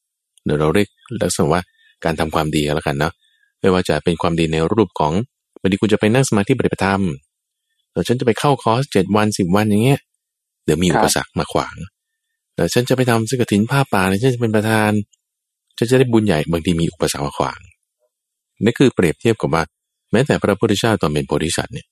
[0.45, 0.89] เดี๋ยวเราเรียก
[1.23, 1.61] ลักษณะว่า
[2.05, 3.13] การทำความดีก็แล้วกันเนาะ
[3.67, 5.13] ไม่ว่าจะเป็นความดีในรูปของ
[5.61, 7.03] บางทีคุณจะไปนั่งสมาธิปฏิบัติธรรม
[7.93, 10.01] แต่ฉันจะไปเข้าคอร์สเจ็ดวันสิบวันอย่างเงี้ย
[10.65, 11.77] เดี๋ยวมีอุปสรรคมาขวาง
[12.55, 14.91] แต่ฉันจะไปทำสกถินผ้าป่าเนี่ยฉันจะเป็นประธาน
[15.79, 17.59] ฉันจะได้บุญใหญ่บางทีมีอุปสรรคมาขวาง
[18.65, 19.63] นี่คือเปรียบเทียบกับว่า
[20.13, 21.87] แม้แต่พระพุทธเจ้าตอนเป็นโพธิสัตว์เนี่ย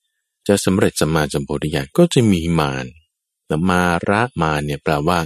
[0.47, 2.85] จะสำเร็จสัมมาสัมโพธิญาณก็จะมีมาร
[3.47, 5.19] แต่มาระมารเนี่ยแปลว่า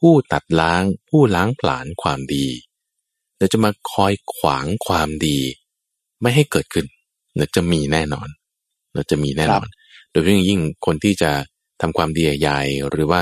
[0.00, 2.46] ผู้ตัดล้างผู้ล้างผลาญความดี
[3.36, 5.38] แต่จะมาคอยขวางความดี
[6.24, 6.86] ไม่ให้เกิดขึ้น
[7.34, 8.28] เนี่ยจะมีแน่นอน
[8.92, 9.68] เนี่ยจะมีแน่นอน
[10.10, 11.30] โดยเฉพาะอย่างยิ่งคนที่จะ
[11.80, 13.20] ทำความดีใหญ่ๆหรือว่า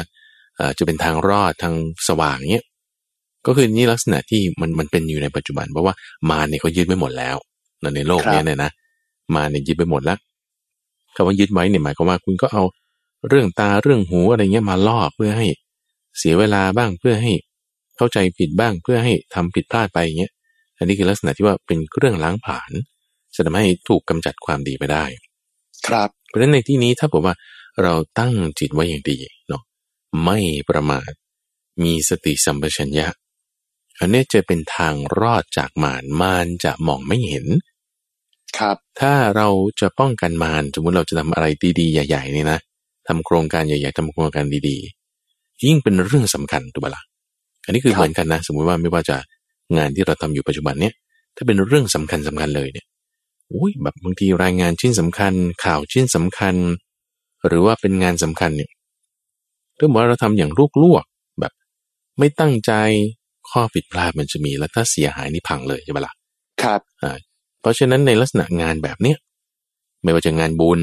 [0.56, 1.74] เอ่อจะเป็นทางรอดทาง
[2.08, 2.66] สว่างเนี่ย
[3.46, 5.94] ก็คือนี่ลักษณะที่มันมันเป็นอยู่ในปัจจุบัน เพราะว่า
[6.30, 7.36] มาเนี่ยเขายึดไว้หมดแล้ว
[7.96, 8.70] ในโลกเนี้ยเนี่ยนะ
[9.34, 10.18] มาเนี่ยยึดไปหมดแล้ว
[11.14, 12.62] คำว่ายึดไว้เนี่ยหมายความว่าคุณก็เอา
[13.28, 15.46] เรื่องตาเรื่องหูอะไรเงี้ยมาล่อเพื่อให้
[16.18, 17.32] เสียเวลาบ้างเพื่อให้
[17.96, 20.32] เข้าใจผิดบ้างเพื่อให้ทำผิดพลาดไปอย่างเงี้ย
[20.78, 22.70] อันนี้คือลักษณะที่ว่าเป็นเครื่องล้างผลาญ
[23.34, 25.04] จะทำให้ถูกกำจัดความดีไปได้
[25.86, 27.34] ครับ เพราะฉะนั้นในที่นี้ถ้าบอกว่า
[27.82, 29.18] เราตั้งจิตไว้อย่างดี
[29.48, 29.62] เนาะ
[30.24, 30.38] ไม่
[30.70, 31.10] ประมาท
[31.84, 33.06] มีสติสัมปชัญญะ
[33.98, 37.46] อันนี้จะเป็นทางรอดจากมารมารจะมองไม่เห็น
[38.58, 39.48] ครับ ถ้าเรา
[39.80, 41.46] จะป้องกันมารสมมติเราจะทำอะไร
[41.80, 42.58] ดีๆ ใหญ่ๆเนี่ยนะ
[43.08, 47.02] ทำโครงการใหญ่ๆทำโครงการดีๆ ยิ่งเป็นเรื่องสำคัญถูกปะละ่ะ
[47.64, 49.16] อันนี้คือครับเหมือนกันนะ สมมติว่าไม่ว่าจะ
[49.76, 50.94] งานที่เราทำอยู่ปัจจุบันเนี่ย
[51.36, 52.86] ถ้าเป็นเรื่องสำคัญสำคัญเลยเนี่ย
[53.54, 55.32] อุ้ยแบบบางทีรายงานชิ้นสำคัญ
[55.64, 56.56] ข่าวชิ้นสำคัญ
[57.46, 58.70] หรือว่าเป็นงานสำคัญเนี่ย
[59.78, 60.50] ถ้าบอกว่าเราทำอย่าง
[60.82, 61.52] ลวกๆแบบ
[62.18, 62.72] ไม่ตั้งใจ
[63.50, 66.12] ข้อผิดพลาดมันจะมีแล้วถ้าเสียหายนี่พังเลยใช่ปะล่ะ
[66.62, 66.80] ครับ
[67.60, 69.18] เพราะฉะนั้นในลักษณะงานแบบเนี้ย
[70.02, 70.80] ไม่ว่าจะงานบุญ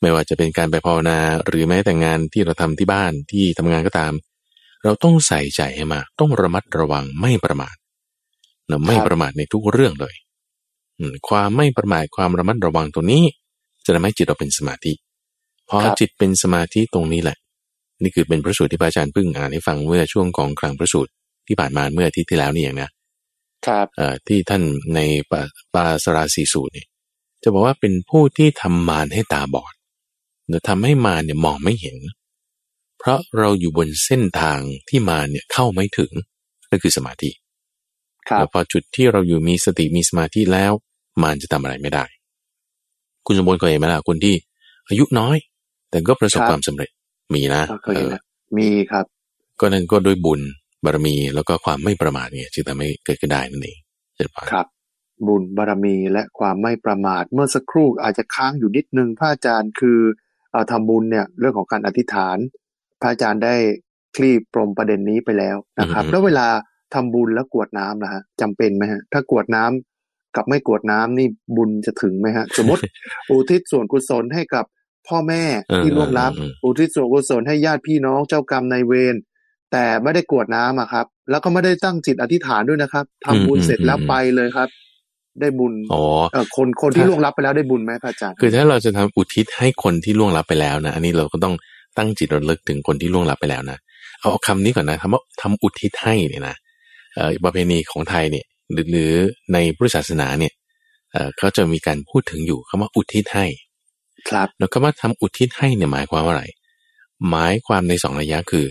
[0.00, 4.12] ไม่ว่าจะเป็นการไปภาวนา หรือแม้แต่งานที่เราทำที่บ้านที่ทำงานก็ตาม
[4.84, 7.76] เราต้องใส่ใจให้มากต้องระมัดระวังไม่ประมาท
[8.70, 10.27] นะไม่ประมาทในทุกเรื่องเลยอืม
[11.28, 13.24] ความไม่ประมาทความระมัดระวังตรงนี้
[13.84, 14.92] จะทำให้จิตเราเป็นสมาธิ
[15.68, 17.36] พอครับจิตเป็นสมาธิตรงนี้แหละ
[18.02, 21.12] นี่คือเป็นพระสูตรที่พระอาจารย์เพิ่งอ่านให้ฟังเมื่อช่วงของครั้งพระสูตร
[21.46, 22.90] ที่ผ่านมาเมื่ออาทิตย์ที่แล้วนี่เองนะ
[23.66, 24.62] ครับเอ่อที่ท่าน
[24.94, 25.42] ในปา
[25.74, 26.86] ปาสราสีสูตรเนี่ย
[27.42, 29.74] จะบอกว่าเป็นผู้ที่ทำมารให้ตาบอด
[30.46, 31.98] หรือทำให้มารเนี่ยมองไม่เห็น
[32.98, 36.12] เพราะเราอยู่บนเส้นทางที่มารเนี่ยเข้าไม่ถึง
[36.70, 37.30] นั่นคือสมาธิ
[38.28, 40.72] ครัแล้บวพอจุดที่เราอยู่มีสติมีสมาธิแล้ว
[41.22, 42.04] มารจะทำอะไรไม่ได้
[43.26, 44.34] คุณสมบูรณ์เคยเห็นไหมล่ะคนที่
[44.88, 45.36] อายุน้อย
[45.90, 46.90] แต่ก็ประสบครับความสำเร็จ
[47.34, 48.22] มีนะเคยเอเห็นอนะ
[48.58, 49.04] มีครับ
[49.60, 50.40] ก็นั่นก็ด้วยบุญ
[50.84, 53.78] บารมีแล้วก็ความไม่ประมาทเนี่ยจึงทำให้เกิดขึ้นได้นั่นเอง
[54.16, 54.66] เจ็ดปาครับ
[55.26, 59.98] บุญบารมีและความไม่ประมาท เมื่อสักครู่อาจจะค้างอยู่นิดนึงพระอาจารย์คือ
[60.50, 62.36] เอ่อทำบุญเนี่ยเรื่องของการอธิษฐาน
[63.00, 63.54] พระอาจารย์ได้
[64.16, 66.48] คลี่ปรมประเด็นนี้ไปแล้วนะครับ แล้วเวลา
[66.94, 69.87] ทำบุญแล้วกรวดน้ำนะฮะจำเป็นไหมฮะถ้ากรวดน้ำ
[70.38, 72.82] กับไม่กรวดน้ำนี่บุญจะถึงไหมฮะ สมมติ
[73.30, 74.64] อุทิศส่วนกุศลให้กับ
[75.08, 75.42] พ่อแม่
[75.82, 79.16] ที่ล่วงลับอืมอุทิศส่วนกุศลให้ญาติพี่น้องเจ้ากรรมนายเวร
[79.72, 84.68] แต่ไม่ได้กรวดน้ำอะครับ แล้วก็ไม่ได้ตั้งจิตอธิษฐานด้วยนะครับทำบุญเสร็จแล้วไปเลยครับ
[85.40, 91.54] ได้บุญอ๋อเอ่อคนคนที่ล่วงลับไปแล้วได้บุญไหมพระอาจารย์คือถ้าเราจะทำอุทิศให้คนที่ล่วงลับไปแล้วนะอันนี้เราก็ต้อง
[91.96, 93.78] ตั้งจิตระลึกถึงคนที่ล่วงลับไปแล้วนะ
[94.20, 96.56] เอาคำนี้ก่อนนะคำว่าทำอุทิศให้เนี่ยนะ
[97.14, 99.12] เอ่อประเพณีของไทยเนี่ย หรือหรือ
[99.52, 100.52] ในพุทธศาสนาเนี่ย
[101.12, 103.46] เอ่อเขาจะมีการพูดถึงอยู่คำว่าอุทิศให้
[104.30, 106.44] ครับแล้วคำว่าทำอุทิศให้เนี่ยหมายความว่าอะไร
[107.28, 108.66] หมายความในสองระยะคือ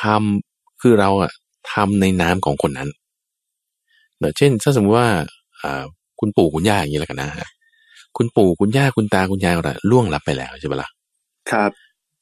[0.00, 1.32] ทำคือเราอะ
[1.72, 2.88] ทำในนามของคนนั้น
[4.18, 5.08] เนอะเช่นถ้าสมมติว่า
[5.60, 5.82] อ่า
[6.20, 7.48] คุณปู่คุณย่าอย่างนี้แล้วกันนะฮะ
[8.16, 10.88] คุณปู่คุณย่าคุณตาคุณยายเราล่วงลับไปแล้วใช่ปะล่ะ
[11.50, 11.70] ครับ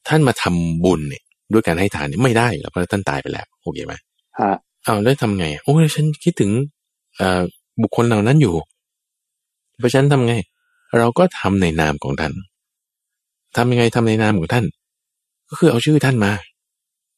[0.07, 3.93] ท่านมาทำบุญเนี่ยด้วยการให้ทานเนี่ยไม่ได้อยู่แล้วเพราะท่านตายไปแล้วโอเคไหม
[4.39, 4.51] ฮะ
[4.83, 6.80] เอาแล้วทำไงโอ้ยฉันคิดถึงเอ่อ
[7.81, 8.55] บุคคลเหล่านั้นอยู่
[9.79, 10.35] เพราะฉะนั้นทำไง
[10.97, 12.33] เราก็ทำในนามของท่าน
[13.57, 14.65] ทำยังไงทำในนามของท่าน
[15.49, 16.33] ก็คือเอาชื่อท่านมา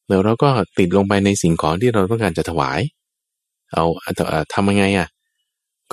[0.07, 2.79] แล้วเราก็ติดลงไปในสิ่งของที่เราต้องการจะถวาย
[3.73, 3.85] เอา
[4.53, 5.07] ทำยังไงอะ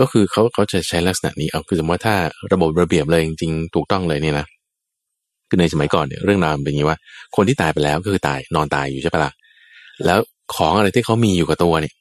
[0.00, 2.14] ก็คือเขาเขาจะใช้ลักษณะนี้ เอาคือสมมติว่าถ้า
[2.52, 4.46] ระบบระเบียบเลยจริงๆถูกต้องเลยเนี่ยนะ
[5.48, 6.98] คือในสมัยก่อนเนี่ยเรื่องราวมันเป็นอย่างนี้ว่า
[7.36, 9.32] คนที่ตายไปแล้วก็คือตายนอนตายอยู่ใช่ปะล่ะ
[10.06, 10.18] แล้ว
[10.54, 11.94] ของอะไรที่เขามีอยู่กับตัวเนี่ย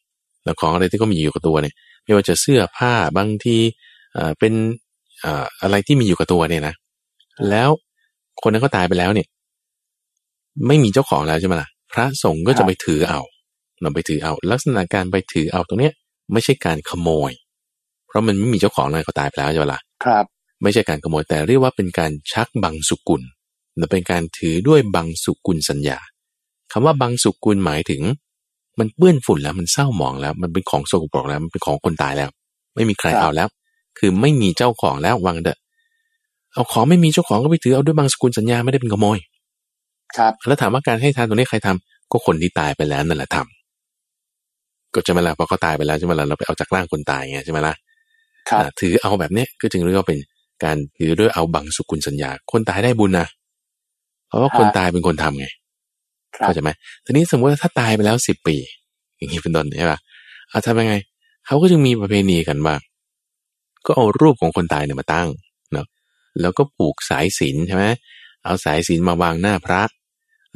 [0.44, 3.58] แล้วของอะไรที่เขามีอยู่กับตัวเนี่ย ไม่ว่าจะเสื้อผ้าบางที
[4.14, 4.54] เอ่อเป็น
[5.22, 6.76] เอ่ออะไรที่มีอยู่กับตัวเนี่ยนะ
[7.50, 7.70] แล้ว
[8.42, 9.28] คนนั้นก็ตายไปแล้วเนี่ย
[10.68, 13.22] ไม่มีเจ้าของแล้วใช่ไหมล่ะ พระสงฆ์ก็จะไปถือเอา
[13.82, 15.94] เราไปถือเอา ลักษณะการไปถือเอาตรงเนี้ย
[16.34, 17.32] ไม่ใช่การขโมย
[18.08, 20.26] เพราะมันไม่มีเจ้าของเลยเขาตายไปแล้วใช่ไหมล่ะครับ
[20.64, 23.22] ไม่ใช่การขโมยแต่เรียกว่าเป็นการชักบังสุกุล
[23.78, 26.00] และเป็นการถือด้วยบังสุกุลสัญญา
[26.72, 28.02] คำว่าบังสุกุลหมายถึง
[28.80, 32.30] มันเปื้อนฝุ่นแล้วมันเศร้าหมองแล้ว มันเป็นของสกปรกแล้ว มันเป็นของคนตายแล้ว
[32.76, 33.48] ไม่มีใครครับเอาแล้ว
[34.00, 35.58] คือไม่มีเจ้าของแล้ววางเดอะ
[36.54, 39.18] เอาของไม่มีเจ้าของก็ไปถือเอาด้วยบางสกุลสัญญาไม่ได้เป็นขโมย
[40.18, 47.74] ครับ แล้วถามว่าการให้ทานตรงนี้ใครทำก็คนที่ตายไปแล้วนั่นแหละทำก็จะมาละพอเขาตายไปแล้วใช่ไหมล่ะเราไปเอาจากร่างคนตายไงใช่ไหมล่ะ
[48.50, 50.20] ครับอ่าถือเอาแบบเนี้ยก็จึงเรียกว่าเป็น
[50.64, 53.28] การถือด้วยเอาบังสุกุลสัญญา คนตายได้บุญนะ
[54.28, 55.59] เพราะว่าคนตายเป็นคนทำไงครับ
[56.34, 56.70] เข้าใจไหม
[57.06, 58.56] ทีนี้สมมติถ้าตายไปแล้วสิบปี
[59.18, 60.00] อย่างนี้เป็นต้นใช่ป่ะ
[60.50, 60.96] เอาทำยังไง
[61.46, 62.76] เขาก็จึงมีประเพณีกันว่า
[63.86, 65.28] ก็เอารูปของคนตายเนี่ยมาตั้ง
[65.74, 65.86] เนาะ
[66.42, 67.86] แล้วก็ผูกสายสิญจนใช่ไหม
[68.46, 69.82] เอาสายสิญจนมาวางหน้าพระ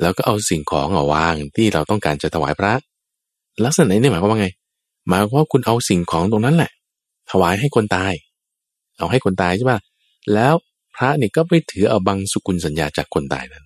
[0.01, 2.73] แล้วก็เอาสิ่งของเอาวางที่เราต้องการจะถวายพระ
[3.65, 4.47] ลักษณะนี้หมายความว่าไง
[5.07, 6.71] หมายความว่าคุณเอาสิ่งของตรงนั้นแหละ
[7.31, 8.13] ถวายให้คนตาย
[8.97, 9.79] เอาให้คนตายใช่ป่ะ
[10.33, 10.53] แล้ว
[10.95, 13.63] พระเนี่ยก็ไปถือเอาบังสุกุลสัญญาจากคนตายนั้น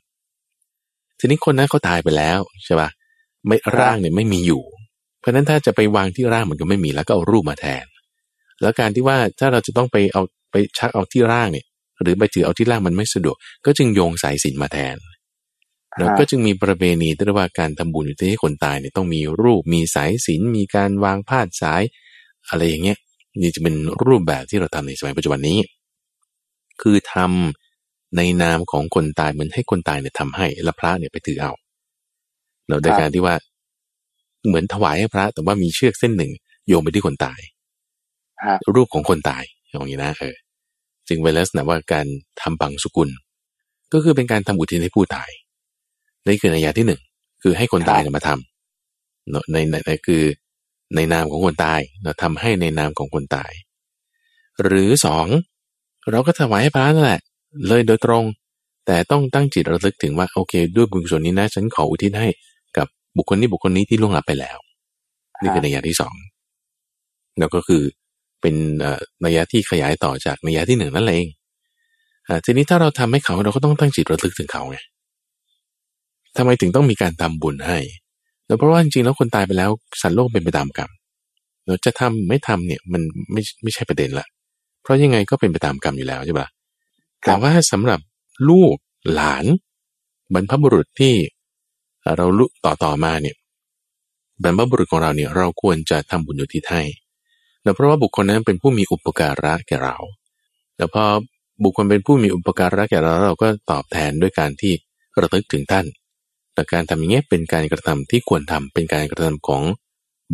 [1.20, 2.90] ทีนี้คนนั้นเขาตายไปแล้วใช่ป่ะ
[3.48, 4.64] ไม่ร่างเนี่ยไม่มีอยู่
[5.20, 7.86] เพราะฉะนั้นถ้าจะไปวางที่ร่างมันก็ไม่มีแล้วก็เอารูปมาแทน
[8.62, 11.66] แล้วการที่ว่าถ้าเราจะต้องไปเอาไปชักเอาที่ร่างเนี่ย
[12.02, 14.98] หรือไปถือเอาที่ร่างมันไม่สะดวก ก็จึงโยงสายสิญจนมาแทน
[15.98, 21.82] แล้วก็จึงมีประเพณีที่เรียกว่าการทำบุญอยู่ที่ให้คนตายเนี่ยต้องมีรูปมีสายสิญจนมีการวางพาดสาย
[22.50, 22.98] อะไรอย่างเงี้ย
[23.42, 23.76] นี่จะเป็น
[24.06, 25.60] รูปแบบที่เราทำในสมัยปัจจุบันนี้
[26.82, 27.67] คือทำ
[28.16, 31.52] ในนามของคนตายเหมือนให้คนตายเนี่ยทำให้แล้วพระเนี่ยไปถือเอา
[32.68, 33.36] เราโดยการที่ว่า
[34.48, 36.32] เหมือนถวายให้พระ แต่ว่ามีเชือกเส้นหนึ่ง
[36.68, 37.40] โยงไปที่คนตาย
[38.44, 40.36] ฮะรูปของคนตายอย่างนี้นะเออ
[41.08, 42.06] จึงเป็นลักษณะว่าการ
[42.42, 43.10] ทำบังสุกุล
[43.94, 45.30] ก็คือเป็นการทำอุทิศให้ผู้ตาย
[46.26, 47.02] นี่คือในยะที่หนึ่ง
[47.42, 50.24] คือให้คนตายเนี่ยมาทำเนอะในในในคือ
[50.96, 53.52] ในนามของคนตายเราทำให้ในนามของคนตาย
[54.64, 55.28] หรือสอง
[56.12, 57.22] เราก็ถวายให้พระนั่นแหละ
[57.68, 58.24] เลยโดยตรง
[58.86, 62.28] แต่ต้องตั้งจิตระลึกถึงว่าโอเค ด้วยบุญกุศลนี้นะ ฉันขออุทิศให้
[62.78, 64.58] กับบุคคลนี้บุคคลนี้ที่ล่วงลับไปแล้ว
[65.42, 66.16] นี่คือในยะที่สอง
[67.40, 67.82] แล้วก็คือ
[68.42, 71.28] เป็นอ่อนัยยะที่ขยายต่อจากนัยยะที่หนึ่งนั่นเอง
[72.28, 74.78] อ่าทีนี้ถ้าเราทำให้เขาเราก็ต้องตั้งจิตระลึกถึงเขาไง
[76.38, 77.80] ทำไมถึงต้องมีการทำบุญให้
[78.48, 79.70] แล้วเพราะว่าจริงๆแล้วคนตายไปแล้ว
[80.02, 80.92] สัตว์โลกเป็นไปตามกรรม
[81.66, 84.26] เราจะทำไม่ทำเนี่ยมันไม่ไม่ใช่ประเด็นละ
[84.84, 86.48] เพราะยังไงก็เป็นไปตามกรรมอยู่แล้วใช่ปะ
[87.28, 88.00] แต่ว่าสำหรับ
[88.50, 88.76] ลูก
[89.14, 89.46] หลาน
[90.34, 91.16] บรรพบุรุษที่
[92.16, 93.36] เราลุต่อต่อมาเนี่ย
[94.44, 96.84] บรรพบุรุษของเราเนี่ยเราควรจะทำบุญอุทิศให้
[97.62, 99.98] แต่เพราะว่าบุคคลนั้นเป็นผู้มีอุปการะแก่เรา
[100.78, 101.06] แล้วพอ
[101.64, 104.74] บุคคลเป็นผู้มีอุปการะแก่เราเราก็ตอบแทนด้วยการที่
[105.22, 105.86] ระลึกถึงท่าน
[106.54, 109.64] แต่การทำอย่างนี้ยเป็นการกระทำที่ควรทำเป็นการกระทำของ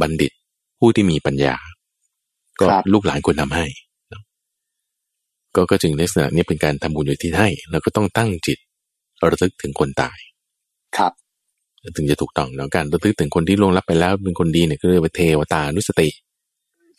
[0.01, 0.31] บัณฑิต
[0.79, 1.55] ผู้ที่มีปัญญา
[2.59, 3.92] ก็ครับลูกหลานควรทำให้เนอะ
[5.55, 8.59] ก็ก็จึงลักษณะนี้เป็นการทำบุญอุทิศให้แล้วก็ต้องตั้งจิต
[9.21, 10.17] ระลึกถึงคนตาย
[10.97, 11.13] ครับ
[11.97, 16.09] ถึงจะถูกต้องแล้วการระลึกถึงคนที่ล่วงลับไปแล้ว เป็นคนดีเนี่ยก็เรียกว่าเทวตานุสติ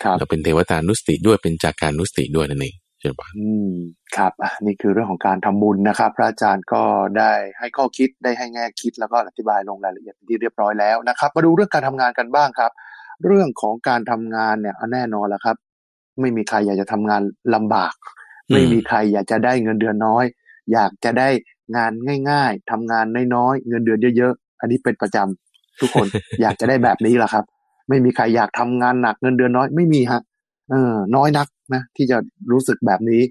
[0.03, 3.75] ครับเราเป็นเทวตานุสติด้วยเป็นจากการนุสติด้วยนั่นเองใช่ปะอืม
[4.17, 6.83] ครับอะนี่คือเรื่องของการทำบุญนะครับ พระอาจารย์ก็
[7.19, 12.73] ได้ให้ข้อคิดได้ให้แง่คิดแล้วก็อธิบายลงรายละเอียดเป็นที่เรียบร้อยแล้วนะครับ มาดูเรื่องการทำงานกันบ้างครับ
[13.25, 15.57] เรื่องของการทำงานเนี่ยเอาแน่นอนแล้วครับ
[16.21, 17.23] ไม่มีใครอยากจะทำงาน
[17.55, 17.95] ลำบาก
[18.53, 20.25] ไม่มีใครอยากจะได้เงินเดือนน้อย
[20.73, 21.29] อยากจะได้
[21.77, 21.93] งาน
[22.31, 26.07] ง่าย ๆทำงานน้อยๆเงินเดือนเยอะๆอันนี้เป็นประจำทุกคน
[26.41, 27.45] อยากจะได้แบบนี้แหละครับ
[27.89, 30.23] ไม่มีใครอยากทำงานหนักเงินเดือนน้อยไม่มีฮะ
[30.71, 32.19] เออ น้อยนักนะที่จะ
[32.53, 33.23] รู้สึกแบบนี้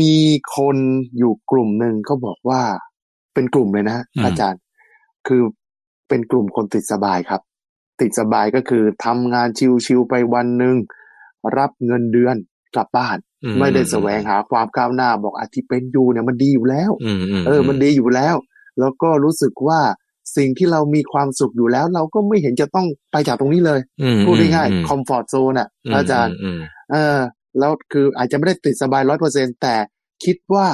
[0.00, 0.14] มี
[0.56, 0.76] คน
[1.18, 2.62] อยู่กลุ่มหนึ่งเขาบอกว่า
[3.34, 4.60] เป็นกลุ่มเลยนะฮะอาจารย์
[5.26, 5.42] คือ
[6.08, 7.40] เป็นกลุ่มคนติดสบายครับ
[8.00, 9.48] ติดสบายก็คือทำงาน
[9.86, 10.76] ชิวๆไปวันหนึ่ง
[11.58, 12.36] รับเงินเดือน
[12.74, 18.34] กลับบ้านอื ไม่ได้แสวงหาความก้าวหน้าบอกอาที่เป็นอยู่เนี่ยมันดีอยู่แล้วอืมอืมเออ มันดีอยู่แล้ว
[18.80, 19.80] แล้วก็รู้สึกว่า
[20.36, 26.60] สิ่งที่เรามีความสุขอยู่แล้ว เราก็ไม่เห็นจะต้องไปจากตรงนี้เลยอืมพูดง่ายอืมๆคอมฟอร์ z โซนอะมอาจารย์อืม
[26.92, 27.18] เออ
[27.58, 29.74] แล้วคืออาจจะไม่ได้ติดสบายร้อยเปอร์เซ็นแต่
[30.24, 30.66] คิดว่า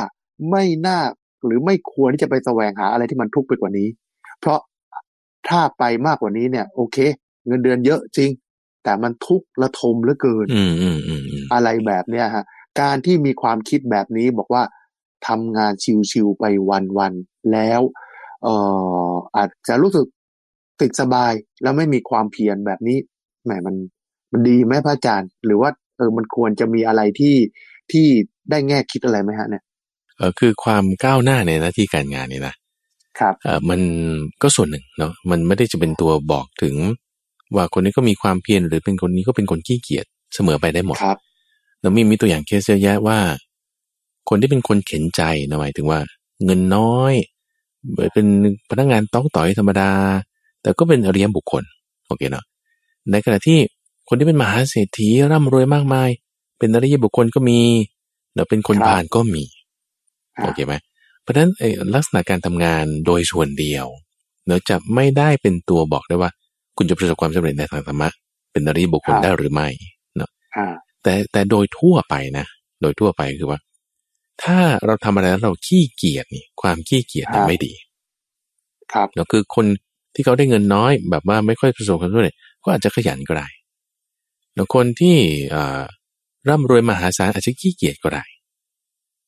[0.51, 1.01] ไม่น่า
[1.45, 3.89] หรือไม่ควรที่จะไปแสวงหาอะไรที่มันทุกข์ไปกว่านี้
[4.41, 4.61] เพราะ
[5.49, 6.97] ถ้าไปมากกว่านี้เนี่ย โอเค
[7.47, 8.31] เงินเดือนเยอะจริง
[8.85, 12.45] แต่มันทุกข์ระทมเหลือเกินอืมอืมอืมอืมอะไรแบบเนี้ยฮะ
[12.81, 14.63] การที่มีความคิดแบบนี้บอกว่า
[15.27, 15.73] ทำงาน
[16.11, 16.45] ชิวๆไป
[16.99, 17.81] วันๆแล้ว
[18.43, 18.55] เอ่
[19.09, 20.07] ออาจจะรู้สึก
[20.81, 22.99] ติดสบายแล้วไม่มีความเพียรแบบนี้
[23.45, 23.77] แหมมัน
[24.33, 27.37] มันดีไหมพระอาจารย์ หรือว่าเออมันควรจะมีอะไรที่
[27.93, 28.07] ที่
[28.51, 29.63] ได้แง่คิดอะไรไหมฮะเนี่ย
[30.17, 32.55] เออคือความก้าวหน้าในหน้าที่การงานเนี่ยนะ
[33.21, 33.81] ครับเออมัน
[34.43, 36.75] ก็ส่วนหนึ่งเนาะมันไม่ได้จะเป็นตัวบอกถึง
[37.55, 41.19] ว่าคนนี้ก็มีความเพียรหรือเป็นคนนี้ก็เป็นคนขี้เกียจเสมอไปได้หมดครับ
[41.81, 43.19] แล้วมีมีตัวอย่างเคสเยอะแยะว่า
[44.29, 46.01] คนที่เป็นคนเข็นใจนะหมายถึงว่า
[46.45, 47.15] เงินน้อย
[48.15, 48.27] เป็น
[48.71, 49.91] พนักงานต้องต่อยธรรมดา
[50.63, 51.63] แต่ก็เป็นอริยบุคคล
[52.07, 52.45] โอเคเนาะ
[53.11, 53.59] ในขณะที่
[54.09, 56.11] คนที่เป็นมหาเศรษฐีร่ำรวยมากมาย
[56.59, 57.61] เป็นอริยบุคคลก็มี
[58.35, 59.45] เนาะเป็นคนครับผ่านก็มี
[60.39, 60.75] อ่าโอเคไหม
[61.23, 63.87] เพราะฉะนั้นไอ้ลักษณะการทำงานโดยส่วนเดียว
[64.47, 66.31] เนอะจะไม่ได้เป็นตัวบอกได้ว่า
[66.77, 68.09] คุณจะประสบความสำเร็จในทางธรรมะ
[68.53, 69.69] เป็นอริยบุคคลได้หรือไม่
[70.17, 70.75] เนอะอ่า
[71.09, 72.47] แต่แต่โดยทั่วไปนะ
[72.83, 73.61] โดยทั่วไปคือว่า
[74.43, 77.73] ถ้าเราทำอะไรแล้วเราขี้เกียจนี่ ความขี้เกียจเนี่ยครับไม่ดี
[78.93, 79.67] ครับเนอะคือคน
[80.15, 83.47] ที่เขาได้เงินน้อย แบบว่าไม่ค่อยประสบความสำเร็จก็อาจจะขยันก็ได้
[84.55, 85.17] แล้วคนที่
[85.55, 85.83] อ่า
[86.49, 88.25] ร่ำรวยมหาศาลอาจจะขี้เกียจก็ได้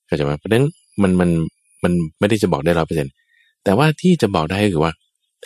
[0.06, 0.64] เข้าใจไหมเพราะฉะนั้น
[1.02, 1.30] มันมัน
[1.84, 3.12] มันไม่ได้จะบอกได้ร้อยเปอร์เซ็นต์
[3.64, 4.92] แต่ว่าที่จะบอกได้ก็คือว่า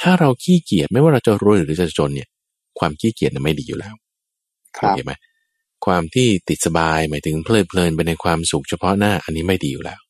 [0.01, 2.29] ถ้าเราขี้เกียจไม่ว่าเราจะรวยหรือจะจนเนี่ย
[2.79, 3.95] ความขี้เกียจน่ะไม่ดีอยู่แล้ว
[4.79, 5.13] คโอรับเคไหม
[5.87, 10.01] ความที่ติดสบายหมายถึงเพลิดเพลินไปในความสุขเฉพาะหน้าอันนี้ไม่ดีอยู่แล้ว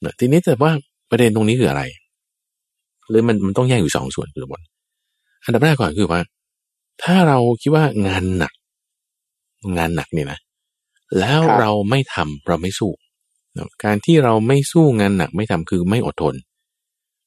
[0.00, 0.72] เนอะทีนี้แต่ว่า
[1.10, 1.82] ประเด็นตรงนี้คืออะไร
[3.08, 4.60] หรือมันมันต้องแยกอยู่สองส่วนคือหมด
[5.44, 6.22] อันดับแรกก่อนคือว่า
[7.02, 8.52] ถ้าเราคิดว่างานหนัก
[9.76, 10.38] งานหนักเนี่ยนะ
[11.18, 12.92] แล้วครับเราไม่ทำเราไม่สู้
[13.54, 16.34] เนอะการที่เราไม่สู้งานหนักไม่ทำคือไม่อดทน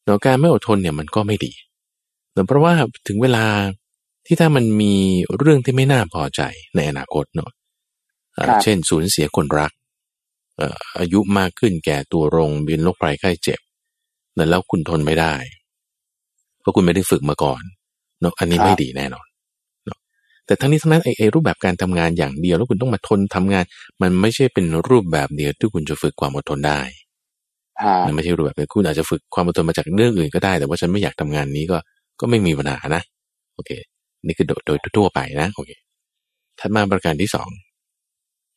[0.05, 1.51] เนอะการไม่อดทนเนี่ยมันก็ไม่ดี
[2.33, 2.73] เนอะเพราะว่า
[3.07, 3.45] ถึงเวลา
[4.29, 4.95] ที่ถ้ามันมี
[5.37, 6.41] เรื่องที่ไม่น่าพอใจ
[6.75, 7.51] ในอนาคตเนอะ
[8.35, 9.71] เอ่อครับเช่นสูญเสียคนรัก
[10.57, 13.59] เอ่ออายุมากขึ้นแก่ตัวรงบินโรคภัยไข้เจ็บ
[14.35, 15.33] เนอะแล้วคุณทนไม่ได้
[16.61, 17.61] เพราะคุณไม่ได้ฝึกมาก่อน
[18.21, 19.27] เนอะอันนี้ครับไม่ดีแน่นอน
[19.85, 19.97] เนอะ
[20.45, 23.63] แต่ทั้งนี้ทั้งนั้นไอ้ไอ้รูปแบบการทำงานอย่างเดียวแล้วคุณต้องมาทนทำงาน
[24.01, 26.81] มันไม่ใช่เป็นรูปแบบเดียวที่คุณจะฝึกความอดทนได้
[27.81, 31.77] ฮะมันไม่ใช่รูปแบบเดียวคุณอาจจะฝึกความอดทนมาจากเรื่องอื่นก็ได้ แต่ว่าฉันไม่อยากทำงานนี้ก็
[32.19, 33.03] ก็ไม่มีปัญหานะ
[33.55, 33.71] โอเค
[34.25, 35.71] นี่คือโดยโดยทั่วไปนะโอเค
[36.59, 37.49] ถัดมาประการที่สอง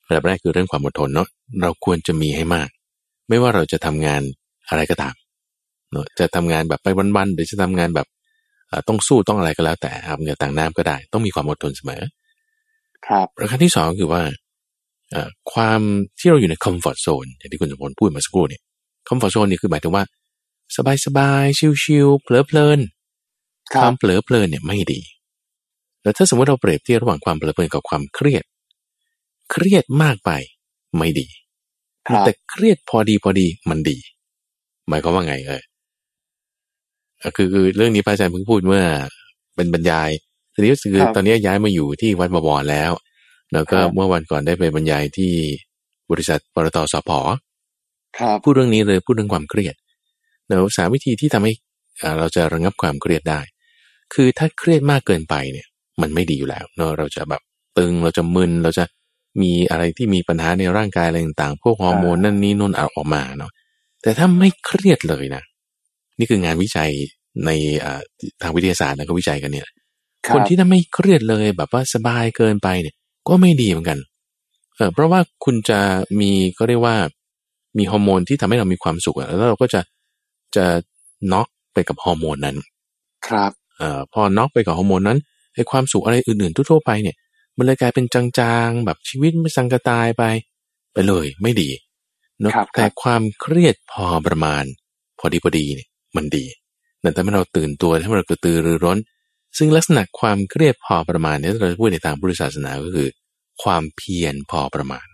[0.09, 1.29] ระดับแรกคือเรื่องความอดทนเนาะ
[1.63, 2.69] เราควรจะมีให้มาก
[3.29, 4.23] ไม่ว่าเราจะทำงาน
[4.69, 5.15] อะไรก็ตาม
[5.93, 8.07] เนาะจะทำงานแบบไปวันๆหรือจะทำงานแบบ
[8.69, 12.03] เอ่อต้องสู้ต้องอะไรก็แล้ว แต่อาบเหงื่อต่างน้ำก็ได้ ต้องมีความอดทนเสมอ
[13.07, 14.23] ครับประการที่สองคือว่า
[15.11, 15.81] เอ่อความ
[16.19, 18.63] ที่เราอยู่ในคอมฟอร์ z โซนอย่างที่คุณสมพลพูดมาสักครู่เนี่ย
[19.09, 20.05] คอมฟอร์ z โซนนี่คือหมายถึงว่า
[20.77, 22.81] สบายสบายๆชิลๆเพลิดเพลิน
[23.73, 25.01] ครับ ความเผลอเพลินเนี่ยไม่ดี
[26.03, 28.45] แล้วถ้าสมมติเราเปรียบเทียบระหว่างความเพลิดเพลินกับความเครียด
[29.51, 30.31] เครียดมากไป
[30.97, 31.27] ไม่ดี
[32.09, 33.99] ครับแต่เครียดพอดีพอดีมันดี
[34.89, 35.63] หมายความว่าไงเออ
[37.19, 38.85] เอ่อคือคือเรื่องนี้พระอาจารย์เพิ่งพูดเมื่อ
[39.57, 40.11] เป็นบรรยาย
[40.55, 42.93] ทีนี้ก็คือครับตอนนี้ย้ายมาอยู่ที่วัดบวรแล้ว
[43.53, 45.33] แล้วก็ครับเมื่อวันก่อนได้ไปบรรยายที่
[46.11, 47.11] บริษัทปตทสพ
[48.19, 49.75] ครับพูดเรื่องนี้เลยพูดเรื่องความเครียด
[50.47, 51.53] เดี๋ยวสามวิธีที่ทำให้
[52.03, 53.41] อ่าเราจะระงับความเครียดได้
[54.15, 55.69] คือถ้าเครียดมากเกินไปเนี่ย
[56.01, 57.43] มันไม่ดีอยู่แล้วเนาะเราจะแบบ
[57.79, 58.85] ตึงเราจะมึนเราจะ
[59.43, 63.53] มีอะไรที่มีปัญหาในร่างกายอะไรต่างๆ พวกฮอร์โมนนั่นนี่นู่นเอาออกมาเนาะ
[64.03, 65.43] แต่ถ้าไม่เครียดเลยนะ
[66.19, 66.91] นี่คืองานวิจัย
[67.47, 67.51] ใน
[67.85, 68.01] อ่า
[68.43, 69.73] ทางวิทยาศาสตร์นะก็วิจัยกันเนี่ยรั
[70.33, 72.95] บคนที่ถ้าไม่เครียดเลยแบบว่าสบายเกินไปเนี่ย
[73.29, 73.99] ก็ไม่ดีเหมือนกัน
[74.77, 75.79] เออเพราะว่าคุณจะ
[76.21, 76.97] มีก็เรียกว่า
[77.79, 79.81] มีฮอร์โมนที่ทำให้เรามีความสุขอะแล้วเราก็จะ
[80.57, 80.67] จะ
[81.33, 82.57] น็อกไปกับฮอร์โมนนั้น
[83.27, 85.19] ครับเอ่อพอน็อกไปกับฮอร์โมนนั้น
[85.55, 87.17] ไอ้ความสุขอะไรอื่นๆทั่วๆไปเนี่ย
[87.57, 90.25] มันเลยกลายเป็นจางๆ แบบชีวิตไม่สังกตายไป
[90.93, 91.71] ไปเลยไม่ดี
[92.41, 94.65] เนอะครับแต่ความเครียดพอประมาณ
[95.19, 96.45] พอดีพอดีเนี่ยมันดี
[97.03, 98.99] นั่นทำให้เราตื่นตัวทำให้เรากระตือรือร้น
[99.59, 103.09] ซึ่งลักษณะความเครียดพอประมาณเนี่ยเราจะพูดในทางพุทธศาสนาก็คือ
[103.63, 105.07] ความเพียรพอประมาณ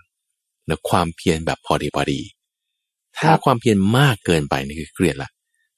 [0.66, 2.20] และความเพียรแบบพอดีพอดี
[3.18, 5.30] ถ้าความเพียรมากเกินไปนี่คือเครียดละ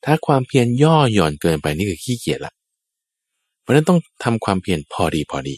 [0.04, 2.59] ถ้าความเพียรย่อหย่อนเกินไปนี่คือขี้เกียจละเพ
[3.70, 5.56] ราะฉะนั้นต้องทำความเพียรพอดีพอดี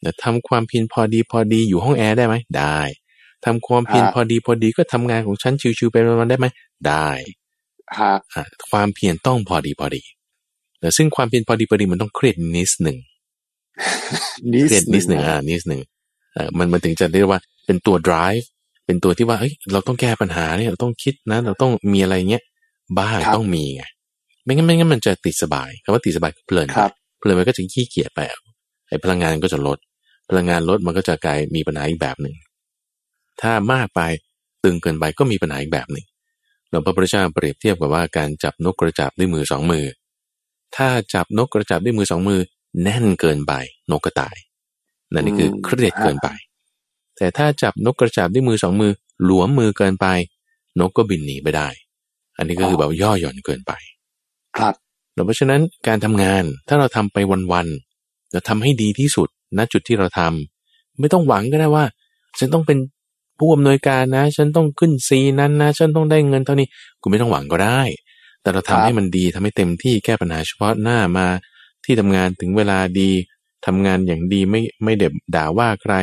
[0.00, 2.78] แต่ทำความเพียรพอดีพอดีอยู่ห้องแอร์ได้ไหมได้
[3.44, 6.46] ทำความเพียรฮะพอดีพอดีก็ทำงานของฉันชิวๆไปวันๆได้ไหม
[6.88, 7.10] ได้
[7.98, 10.02] ฮะอะความเพียรต้องพอดีพอดี
[10.80, 12.98] แต่ซึ่งความเพียรพอดีพอดีมันต้องเครียดนิดหนึ่ง
[14.52, 15.80] นิเครียดนิดหนึ่งอ่านิดหนึ่ง
[16.32, 18.44] เอ่อมันมันถึงจะเรียกว่าเป็นตัว drive
[18.86, 22.42] เป็นตัวที่ว่าเอ้ยเราต้องแก้ปัญหาเนี่ยเราต้องคิดนะ เราต้องมีอะไรเงี้ย
[22.98, 23.82] บ้างต้องมีไง
[24.44, 28.20] ไม่งั้นไม่งั้นมันจะติดสบายคำว่าติดสบายคือเพลินครับ เพลินมันก็จะขี้เกียจไป
[28.88, 29.78] ไอ้พลังงานก็จะลด
[30.28, 32.34] พลังงานลดมันก็จะกลายมีปัญหาอีกแบบหนึ่ง
[33.40, 34.00] ถ้ามากไป
[34.64, 36.06] ตึงเกินไปก็มีปัญหาอีกแบบหนึ่ง
[36.70, 39.84] หลวงพระพุทธเจ้าเปรียบเทียบกับว่าการจับนกกระจับด้วยมือสองมือ
[40.76, 42.40] ถ้าจับนกกระจับด้วยมือสองมือ
[42.82, 43.52] แน่นเกินไป
[43.90, 44.36] นกก็ตาย
[45.12, 46.28] นั่นนี่คือเครียดเกินไป
[47.16, 48.92] แต่ถ้าจับนกกระจับด้วยมือสองมือ
[49.24, 50.06] หลวมมือเกินไป
[50.80, 51.68] นกก็บินหนีไปได้
[52.36, 53.72] อันนี้ก็คือแบบย่อหย่อนเกินไป
[54.56, 54.74] ครับ
[55.12, 57.16] เพราะฉะนั้นการทำงานถ้าเราทำไป
[57.52, 61.84] วันๆเราทำให้ดีที่สุดณจุดที่เราทำไม่ต้องหวังก็ได้ว่า
[62.38, 62.78] ฉันต้องเป็น
[63.38, 66.66] ผู้อำนวยการนะ ฉันต้องขึ้นซีนั้นนะ ฉันต้องได้เงินเท่านี้
[67.02, 67.80] คุณไม่ต้องหวังก็ได้
[68.42, 71.26] แต่เราทำให้มันดีทำให้เต็มที่แก้ปัญหาเฉพาะหน้ามา
[71.84, 73.10] ที่ทำงานถึงเวลาดี
[73.66, 75.94] ทำงานอย่างดีไม่ไม่เด็บด่าว่าใคร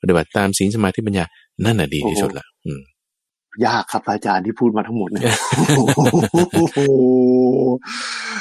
[0.00, 1.24] ปฏิบัติตามศีลสมาธิปัญญา
[1.64, 2.80] นั่นน่ะดีที่สุดละอืม
[3.66, 5.22] ยากครับอาจารย์ที่พูดมาทั้งหมดเนี่ย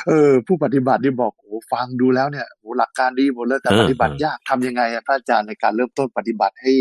[0.08, 6.74] เออ ผู้ปฏิบัตินี่บอกโอ้ฟังดูแล้วเนี่ยโอ้หลักการดีหมดเลยแต่เออปฏิบัติยากทำยังไงอะพระอาจารย์ในการเริ่มต้นปฏิบัติให้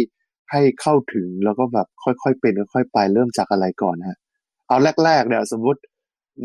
[0.51, 4.18] ให้เข้าถึงแล้วก็แบบค่อยๆเป็นค่อยๆไปเริ่มจากอะไรก่อนฮะ
[4.68, 5.80] เอาแรกๆเนี่ยสมมติ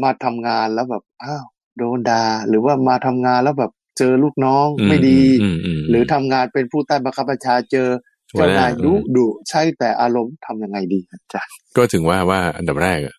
[0.04, 1.46] มาทำงานแล้วแบบอ้าว
[1.78, 7.88] โดนด่าหรือว่ามาทำงานแล้วแบบเจอลูกน้องไม่ดีอืมอืมมหรือทำงานเป็นผู้ใต้บังคับบัญชาเจอ
[8.36, 13.16] เจ้านายดุดุใช่แต่อารมณ์ทำยังไงดีอาจารย์ก็ถึงว่าว่าอันดับแรกอะ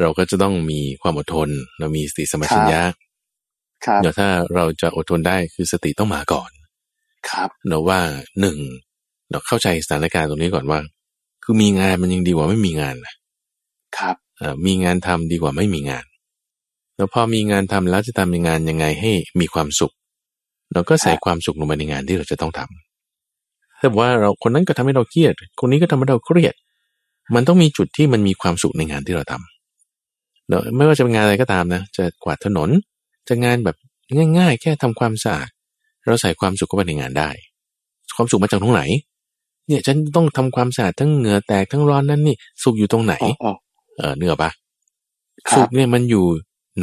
[0.00, 2.82] เราก็จะต้องมีความอดทน เรามีสติสมปชัญญะ
[3.86, 6.50] ครับเดี๋ยวถ้าเราจะอดทนได้คือสติต้องมาก่อน
[7.30, 8.00] ครับเนาะว่า
[8.40, 8.56] หนึ่ง
[9.30, 10.80] เราเข้าใจสถานการณ์ตรงนี้ก่อนว่า
[11.44, 13.14] คือมีงานมันยังดีกว่าไม่มีงานนะ
[13.98, 16.04] ครับเอ่อมีงานทำดีกว่าไม่มีงาน
[16.96, 19.94] แล้วพอมีงานทำแล้วจะทำงานยังไงให้มีความสุข
[20.72, 22.87] เราก็ใส่ความสุขลงไปในงานที่เราจะต้องทำ
[23.80, 26.54] ถ้าบอกว่าเราคนนั้นก็ทำให้เราเครียด คนนี้ก็ทำให้เราเครียด
[27.34, 32.70] มันต้องมีจุดที่มันมีความสุขในงานที่เราทำเนาะไม่ว่าจะเป็นงานอะไรก็ตามนะ จะกวาดถนน
[33.28, 33.76] จะงานแบบ
[34.38, 35.48] ง่าย ๆ แค่ทำความสะอาด
[36.06, 37.30] เราใส่ความสุขเข้าไปในงานได้
[38.16, 38.82] ความสุขมาจากตรงไหน
[39.66, 43.52] เนี่ยฉันต้องทำความสะอาดทั้งเหงื่อแตกทั้งร้อนนั่นนี่ สุขอยู่ตรงไหนอ๋ออ๋อ
[43.96, 44.50] เออเนื้ออกปะ
[45.48, 46.24] ครับสุขเนี่ยมันอยู่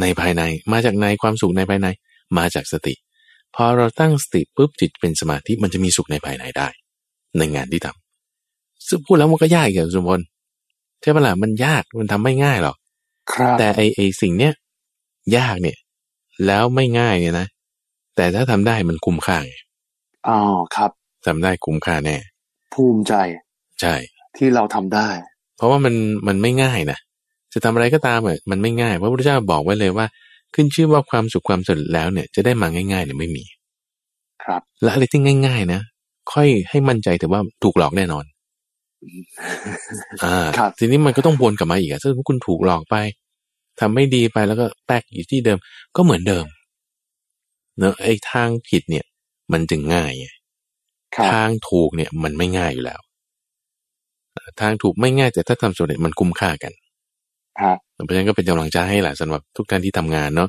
[0.00, 0.42] ในภายใน
[0.72, 1.88] มาจากในความสุขในภายใน
[2.38, 2.94] มาจากสติ
[3.54, 6.68] พอเราตั้งสติปุ๊บจิตเป็นสมาธิมันจะมีสุขในภายในได้
[7.38, 10.26] ในงานที่ทำซึ่งพูดแล้วมันก็ยากอย่างสมบูรณ์
[11.00, 12.76] ใช่ปะล่ะมันยากมันทำไม่ง่ายหรอก
[13.32, 14.52] ครับแต่ไอไอสิ่งเนี้ย
[15.36, 15.78] ยากเนี่ย
[16.46, 17.46] แล้วไม่ง่ายเนี่ยนะ
[18.16, 19.54] แต่ถ้าทำได้มันคุ้มค่าไง
[20.28, 20.38] อ๋อ
[20.76, 20.90] ครับ
[21.26, 22.16] ทำได้คุ้มค่าแน่
[22.74, 23.14] ภูมิใจ
[23.80, 23.94] ใช่
[24.36, 25.08] ที่เราทำได้
[25.56, 25.94] เพราะว่ามัน
[26.26, 26.98] มันไม่ง่ายนะ
[27.52, 30.06] จะทำอะไรก็ตามอะมันไม่ง่ายเพราะพระพุทธเจ้าบอกไว้เลยว่า
[30.54, 33.44] ขึ้นชื่อว่าความสุขความสำเร็จแล้วเนี่ย จะได้มาง่ายๆเนี่ยไม่มี
[34.44, 35.80] ครับและอะไรที่ง่าย ๆ นะ
[36.32, 38.24] ค่อยให้มั่นใจแต่ว่าถูกหลอกแน่นอน
[40.24, 42.96] อ่าครับทีนี้มันก็ต้องวนกลับมาอีกอะถ้าคุณถูกหลอกไป
[43.80, 45.58] ทำไม่ดีไปแล้วก็แป๊กอยู่ที่เดิม
[45.96, 46.46] ก็เหมือนเดิม
[47.78, 49.04] เนอะไอ้ทางผิดเนี่ย
[49.52, 50.26] มันจึงง่ายไง
[51.16, 53.00] ครับทางถูกเนี่ย มันไม่ง่ายอยู่แล้ว
[54.32, 56.72] เอ่อทางถูกไม่ง่ายแต่ถ้าทำสำเร็จมันคุ้มค่ากัน
[57.62, 57.74] ฮะ
[58.04, 60.48] เพราะฉะนั้นก็เป็นกำลังใจให้แหละสำหรับทุกท่านที่ทำงานเนาะ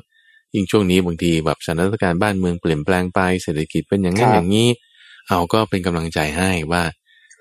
[0.54, 4.68] ยิ่งช่วงนี้บางทีแบบสถานการณ์บ้านเมืองเปลี่ยนแปลงไปเศรษฐกิจเป็นอย่างนั้นอย่างนี้
[5.28, 6.82] เอาก็เป็นกำลังใจให้ว่า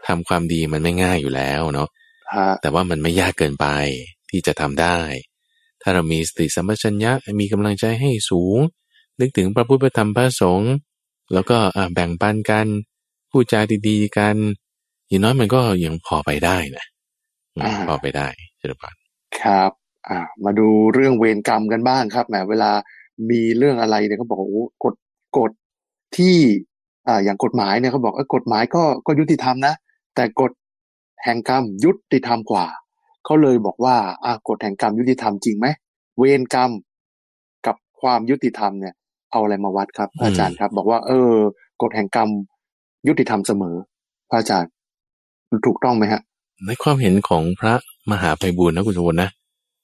[0.08, 1.90] ทำความดีมันไม่ง่ายอยู่แล้วเนาะ
[2.34, 3.68] ฮะแต่ว่ามันไม่ยากเกินไป
[4.30, 5.00] ที่จะทำได้
[5.82, 7.12] ถ้าเรามีสติสัมปชัญญะ
[7.42, 8.58] มีกำลังใจให้สูง
[9.20, 10.74] นึกถึงพระพุทธพระธรรมพระสงฆ์
[11.34, 12.68] แล้วก็อ่าแบ่งปันกัน
[13.32, 14.36] พูดจาดีๆกัน
[15.08, 16.86] อย่างน้อยมันก็ยังพอไปได้นะ
[17.56, 18.28] อืมพอไปได้
[18.58, 18.94] เจริญพร
[19.42, 19.72] ครับ
[20.10, 22.72] อ่ามาดูเรื่องเวรกรรมกันบ้างครับแหมเวลา
[23.30, 24.96] มีเรื่องอะไรเนี่ยเขาบอกว่าโอ้กฎ
[25.38, 25.52] กฎ
[26.18, 26.38] ที่
[27.08, 29.74] อ่าอย่างกฎหมายเนี่ยเขาบอกเออกฎหมายก็ก็ยุติธรรมนะ
[30.16, 30.52] แต่กฎ
[31.24, 32.66] แห่งกรรมยุติธรรมกว่า
[33.26, 33.96] เขาเลยบอกว่า
[34.26, 35.68] อ่ากฎแห่งกรรมยุติธรรมจริงไหม
[36.18, 36.72] เวรกรรม
[37.66, 38.94] กับความยุติธรรมเนี่ย
[39.32, 41.34] เอาอะไรมาวัดครับพระอาจารย์ครับ บอกว่า เออ
[41.82, 42.30] กฎแห่งกรรม
[43.08, 43.76] ยุติธรรมเสมอ
[44.30, 44.72] พระอาจารย์
[45.66, 46.22] ถูกต้องไหมฮะ
[46.66, 47.74] ในความเห็นของพระ
[48.12, 49.30] มหาไพบูลย์นะคุณสมบัตินะ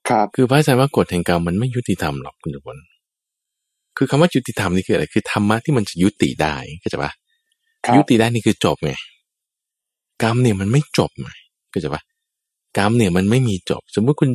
[0.09, 2.79] ครับ คือพระอาจารย์ว่ากฎแห่งกรรมมันไม่ยุติธรรมหรอกคุณสมบัติ
[3.97, 7.11] คือคำว่ายุติธรรมนี่คืออะไร คือธรรมะที่มันจะยุติได้เข้าใจปะ
[7.85, 8.91] ครับยุติได้นี่คือจบไง
[10.23, 11.29] กรรมเนี่ยมันไม่จบไง
[11.71, 12.01] เข้าใจปะ
[12.77, 14.29] กรรมเนี่ยมันไม่มีจบ สมมติคุณ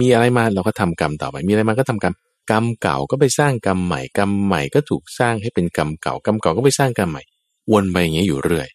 [0.00, 2.14] มีอะไรมาเราก็ทำกรรมต่อไป มีอะไรมาก็ทำกรรม
[2.50, 7.22] กรรมเก่าก็ไปสร้างกรรมใหม่ กรรมใหม่ก็ถูกสร้างให้เป็นกรรมเก่า กรรมเก่าก็ไปสร้างกรรมใหม่
[7.72, 8.68] วนไปอย่างเงี้ยอยู่เรื่อย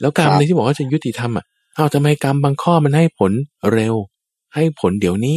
[0.00, 1.44] แล้วกรรมครับในที่บอกว่าจะยุติธรรมอะ
[1.74, 3.32] เอ้าทำไมกรรมบางข้อมันให้ผล
[3.72, 3.94] เร็ว
[4.54, 5.36] ให้ผลเดี๋ยวนี้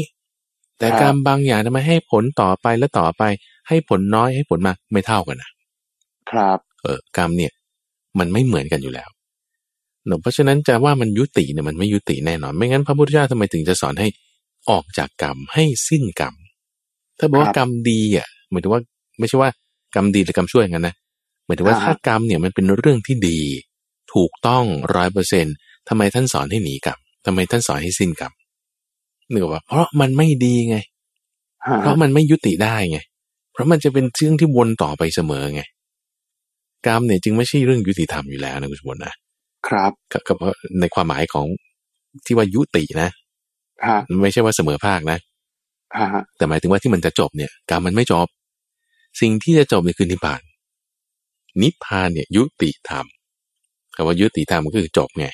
[0.80, 3.24] แต่กรรมบางอย่างทำไมให้ผลต่อไปแล้วต่อไป
[3.70, 5.50] ให้ผลน้อยให้ผลมากไม่เท่ากันนะ
[6.30, 7.52] ครับ เออกรรมเนี่ย
[8.20, 9.10] มันไม่เหมือนกันอยู่แล้ว
[10.06, 14.08] เนอะเพราะฉะนั้นจะว่ามันยุติเนี่ยมันไม่ยุติแน่นอน ไม่งั้นพระพุทธเจ้าทำไมถึงจะสอนให้
[14.70, 16.34] ออกจากกรรมให้สิ้นกรรม
[17.20, 18.82] ถ้าบอกว่าครับกรรมดีอะหมายถึงว่า
[19.20, 19.50] ไม่ใช่ว่า
[19.96, 20.96] กรรมดีหรือกรรมชั่วอย่างนั้นนะ
[21.46, 23.40] หมายถึงว่าอ่าฮะถ้ากรรมเนี่ยมันเป็นเรื่องที่ดี
[24.14, 24.66] ถูกต้อง
[24.96, 25.46] ร้อยเปอร์เซ็น
[25.90, 28.34] ทำไมท่านสอนให้หนีกรรมทำไมท่านสอนให้สิ้นกรรม
[29.32, 30.78] นึกออกว่าเพราะมันไม่ดีไง
[31.68, 33.09] ฮะเพราะมันไม่ยุติได้ไงเพ
[33.60, 35.62] ราะมันจะเป็นเรื่องที่วนต่อไปเสมอไง
[36.88, 39.14] กรรมเนี่ยจึงไม่ใช่เรื่องยุติธรรมอยู่แล้วนะคุณสมบัตินะ
[39.68, 41.48] ครับก็ก็เพราะในความหมายของ
[42.26, 43.10] ที่ว่ายุตินะ
[43.86, 45.18] ฮะไม่ใช่ว่าเสมอภาคนะ
[45.98, 48.28] ฮะแต่หมายถึงว่าที่มันจะจบเนี่ยกรรมมันไม่จบ
[49.22, 50.42] สิ่งที่จะจบเนี่ยคือนิพพาน
[51.62, 53.06] นิพพานเนี่ยยุติธรรม
[53.96, 55.28] คำว่ายุติธรรมก็คือจบไง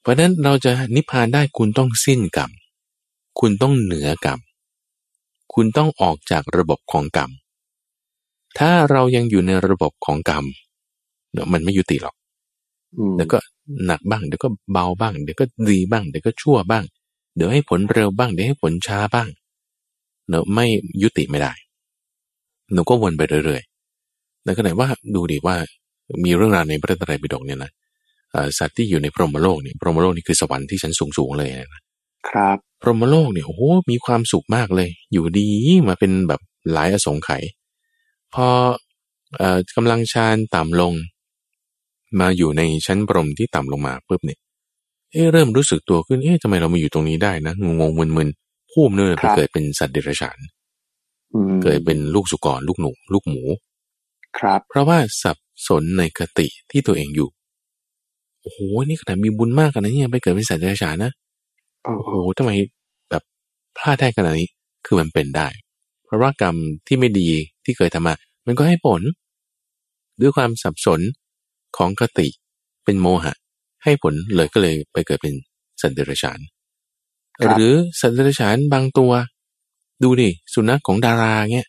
[0.00, 2.50] เพราะฉะนั้นเราจะนิพพานได้คุณต้องสิ้นกรรม
[3.40, 4.38] คุณต้องเหนือกรรม
[5.56, 7.30] คุณต้องออกจากระบบของกรรม
[8.58, 10.44] ถ้าเรายังอยู่ในระบบของกรรม
[11.32, 12.14] เดี๋ยวมันไม่ยุติหรอก
[12.98, 13.38] อืมเดี๋ยวก็
[13.86, 16.84] หนักบ้างเดี๋ยวก็เบาบ้างเดี๋ยวก็ดีบ้างเดี๋ยวก็ชั่วบ้าง
[17.36, 19.28] เดี๋ยวให้ผลเร็วบ้างเดี๋ยวให้ผลช้าบ้าง
[20.28, 20.66] เนอะไม่
[21.02, 21.52] ยุติไม่ได้
[22.72, 25.56] หนูก็วนไปเรื่อยๆในขณะว่าดูดีว่า
[26.24, 27.70] มีเรื่องราวในพระไตรปิฎกเนี่ยนะ
[28.58, 31.82] สัตว์ที่อยู่ในพรหมโลกเนี่ยพรหมโลกนี่คือสวรรค์ที่ชั้นสูงๆเลยนะ
[32.28, 35.48] ครับ พรหมโลกเนี่ยโอ้โหมีความสุขมากเลย อยู่ดี
[35.88, 36.40] มาเป็นแบบ
[36.72, 37.42] หลายอสงไขย
[38.34, 38.46] พอ
[39.76, 40.92] กำลังชานต่ำลง
[42.20, 44.38] มาอยู่ในชั้นพรหมที่ต่ำลงมาปุ๊บเนี่ย
[45.12, 50.38] เอ๊เริ่มรู้สึกตัวขึ้นเอ๊ะทำไมเรามาอยู่ตรงนี้ได้นะงงงมึนๆพุ่มเนื่อไปเกิดเป็นสัตว์เดรัจฉาน
[51.62, 53.42] เกิดเป็นลูกสุกรลูกหนูลูกหมู
[54.38, 57.28] ครับ เพราะว่าสับสนในคติที่ตัวเองอยู่
[58.40, 58.58] โอ้โห
[58.88, 61.12] นี่ขนาดมีบุญมากขนาดนี้ไปเกิดเป็นสัตว์เดรัจฉานนะ
[61.86, 62.50] โอ้โหทำไม
[63.10, 63.22] แบบ
[63.76, 64.48] พลาดได้ขนาดนี้
[64.86, 65.48] คือมันเป็นได้
[66.04, 66.56] เพราะว่ากรรม
[66.86, 67.28] ที่ไม่ดี
[67.64, 68.14] ที่เคยทำมา
[68.46, 69.02] มันก็ให้ผล
[70.20, 71.00] ด้วยความสับสน
[71.76, 72.28] ของคติ
[72.84, 73.34] เป็นโมหะ
[73.84, 75.34] ให้ผลเลยก็เลยไปเกิดเป็น
[75.80, 76.38] สัตว์เดรัจฉาน
[77.56, 79.12] หรือสัตว์เดรัจฉานบางตัว
[80.02, 81.68] ดูดิสุนัขของดาราเงี้ย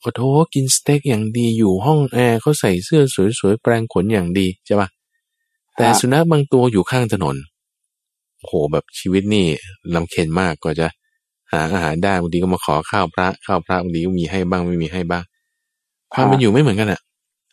[0.00, 0.22] โอ้โห
[0.54, 3.02] กินสเต็กอย่างดีอยู่ห้องแอร์เขาใส่เสื้อ
[3.38, 4.88] สวยๆแปรงขนอย่างดีใช่ปะ
[5.76, 7.36] แต่สุนัขบางตัวอยู่ข้างถนน
[8.40, 9.46] โอ้โหแบบชีวิตนี่
[9.94, 10.86] ลำเค็นมากก็จะ
[11.52, 15.24] หาอาหารได้บางทีก็มาขอข้าวพระข้าวพระบางทีก็มีให้บ้างไม่มีให้บ้าง
[16.12, 17.00] ความเป็นอยู่ไม่เหมือนกันอะ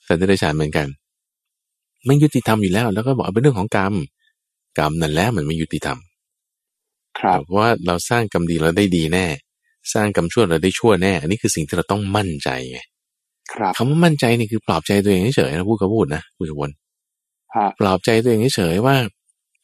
[0.07, 0.88] สัตว์เดรัจฉานเหมือนกัน
[2.05, 3.93] ไม่ยุติธรรมอยู่แล้ว แล้วก็บอกเป็นเรื่องของกรรม
[4.79, 5.97] กรรมนั่นแหละมันไม่ยุติธรรม
[7.19, 9.25] ครับเพราะว่าเราสร้างกรรมดีเราได้ดีแน่
[9.93, 12.79] สร้างกรรมชั่วเราได้ชั่วแน่ อันนี้คือสิ่งที่เราต้องมั่นใจไง
[13.53, 16.71] ครับคำว่ามั่นใจนี่คือปลอบใจตัวเองเฉยๆนะพูดก็พูดนะพูดกับวน
[17.79, 18.95] ปลอบใจตัวเองเฉยๆว่า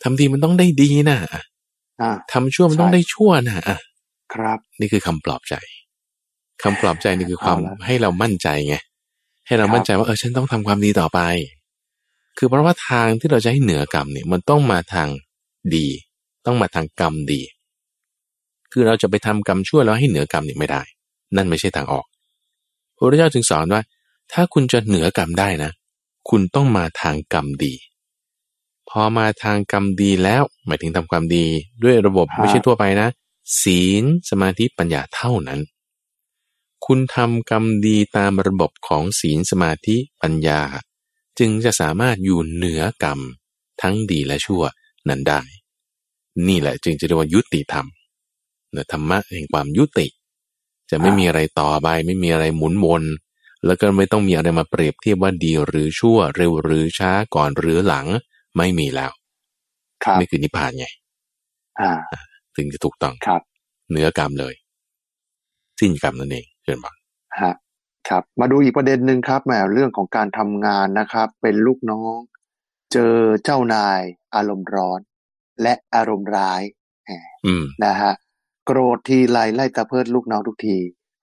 [0.04, 1.18] ทำดีมันต้องได้ดีนะ
[2.32, 3.80] ทำชั่วมันต้องได้ชั่วนะอะ
[4.34, 5.56] ครับ นี่คือคำปลอบใจ
[6.64, 8.76] คำปลอบใจนี่คือความให้เรามั่นใจไง
[9.48, 11.20] ให้เรามั่นใจว่าเออฉันต้องทำความดีต่อไป
[12.38, 15.10] คือเพราะว่าทางที่เราจะให้เหนือกรรมเนี่ยมันต้องมาทาง
[15.76, 15.88] ดี
[16.46, 17.42] ต้องมาทางกรรมดี
[18.72, 20.82] คือเราจะไปทำกรรมชั่วแล้วให้เหนือกรรมเนี่ยไม่ได้
[21.36, 22.06] นั่นไม่ใช่ทางออก
[22.96, 23.82] พระพุทธเจ้าจึงสอนว่า
[24.34, 25.72] ถ้าคุณจะเหนือกรรมได้นะ
[26.30, 27.74] คุณต้องมาทางกรรมดี
[28.96, 31.46] พอมาทางกรรมดีแล้ว หมายถึงทำความดี
[31.84, 33.10] ด้วยระบบไม่ใช่ทั่วไปนะ
[33.62, 35.60] ศีลสมาธิปัญญาเท่านั้น
[36.86, 40.62] คุณทำกรรมดีตามระบบของศีลสมาธิปัญญา
[41.40, 43.20] จึงจะสามารถอยู่เหนือกรรม
[43.82, 44.64] ทั้งดีและชั่ว
[45.10, 45.42] นั้นได้
[46.48, 47.86] นี่แหละจึงจะเรียกว่ายุติธรรม
[48.72, 50.08] เนธรรมะแห่งความยุติ
[50.90, 53.04] จะไม่มีอะไรต่อไปไม่มีอะไรหมุนวน
[53.66, 58.08] แล้วก็ไม่ต้องมีอะไรมาเปรียบเทียบว่าดีหรือชั่วเร็วหรือช้าก่อนหรือหลัง
[58.58, 59.12] ไม่มีแล้ว
[60.20, 60.88] นี่คือนิพพานไง
[62.56, 63.42] ถึงจะถูกต้องครับ
[63.92, 64.54] เนื้อกรรมเลย
[65.80, 66.96] สิ้นกรรมนั่นเองเชิญบอก
[67.42, 67.54] ฮะ
[68.10, 72.18] ครับ มาดูอีกประเด็นหนึ่งครับแหมเรื่องของการทำงานนะครับ เป็นลูกน้อง
[72.94, 74.02] เจอเจ้านาย
[74.36, 75.00] อารมณ์ร้อน
[75.62, 76.62] และอารมณ์ร้าย
[77.86, 78.14] นะฮะ
[78.66, 80.78] โกรธทีไรไล่ตะเพิดลูกน้องทุกที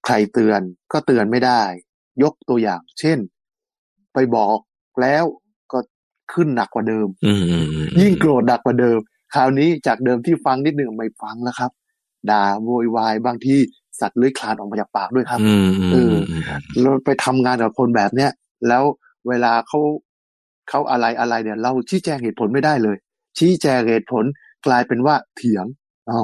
[0.04, 0.60] ใครเตือน
[0.92, 1.62] ก็เตือนไม่ได้
[2.22, 3.18] ยกตัวอย่าง เช่น
[4.14, 4.58] ไปบอก
[5.02, 5.36] แล้วก็
[6.32, 7.06] ขึ้นหนักกว่าเดิม
[8.00, 8.98] ยิ่งโกรธหนักกว่าเดิม
[9.34, 11.70] คราวนี้จากเดิมที่ฟังนิดหนึ่งไม่ฟังแล้วครับ
[12.30, 13.58] ด่าโวยวายบางที่
[14.00, 15.40] สัตว์เลื้อยคลานออกมาจากปากด้วยครับ
[15.92, 16.14] เออ
[16.80, 18.30] เราไปทำงานกับคนแบบเนี้ย
[18.68, 18.84] แล้ว
[19.28, 19.80] เวลาเขา
[20.68, 22.96] เขาอะไรอะไรเนี่ย เราชี้แจงเหตุผลไม่ได้เลย
[23.38, 24.24] ชี้แจงเหตุผล
[24.66, 25.64] กลายเป็นว่าเถียง
[26.10, 26.20] อ๋อ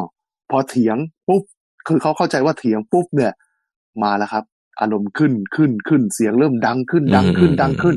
[0.51, 0.97] พอเถียง
[1.29, 1.43] ปุ๊บ
[1.87, 3.33] คือเขาเข้าใจว่าเถียงปุ๊บเนี่ย
[4.03, 4.45] มาแล้วครับ
[4.81, 7.97] อารมณ์ขึ้นขึ้นขึ้นเสียงเริ่มดังขึ้นดังขึ้นดังขึ้น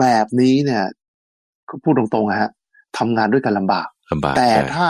[0.00, 0.84] แบบนี้เนี่ย
[1.68, 2.50] ก็พูดตรงๆฮะ
[2.98, 3.86] ทำงานด้วยกันลำบาก
[4.36, 4.88] แต่ถ้า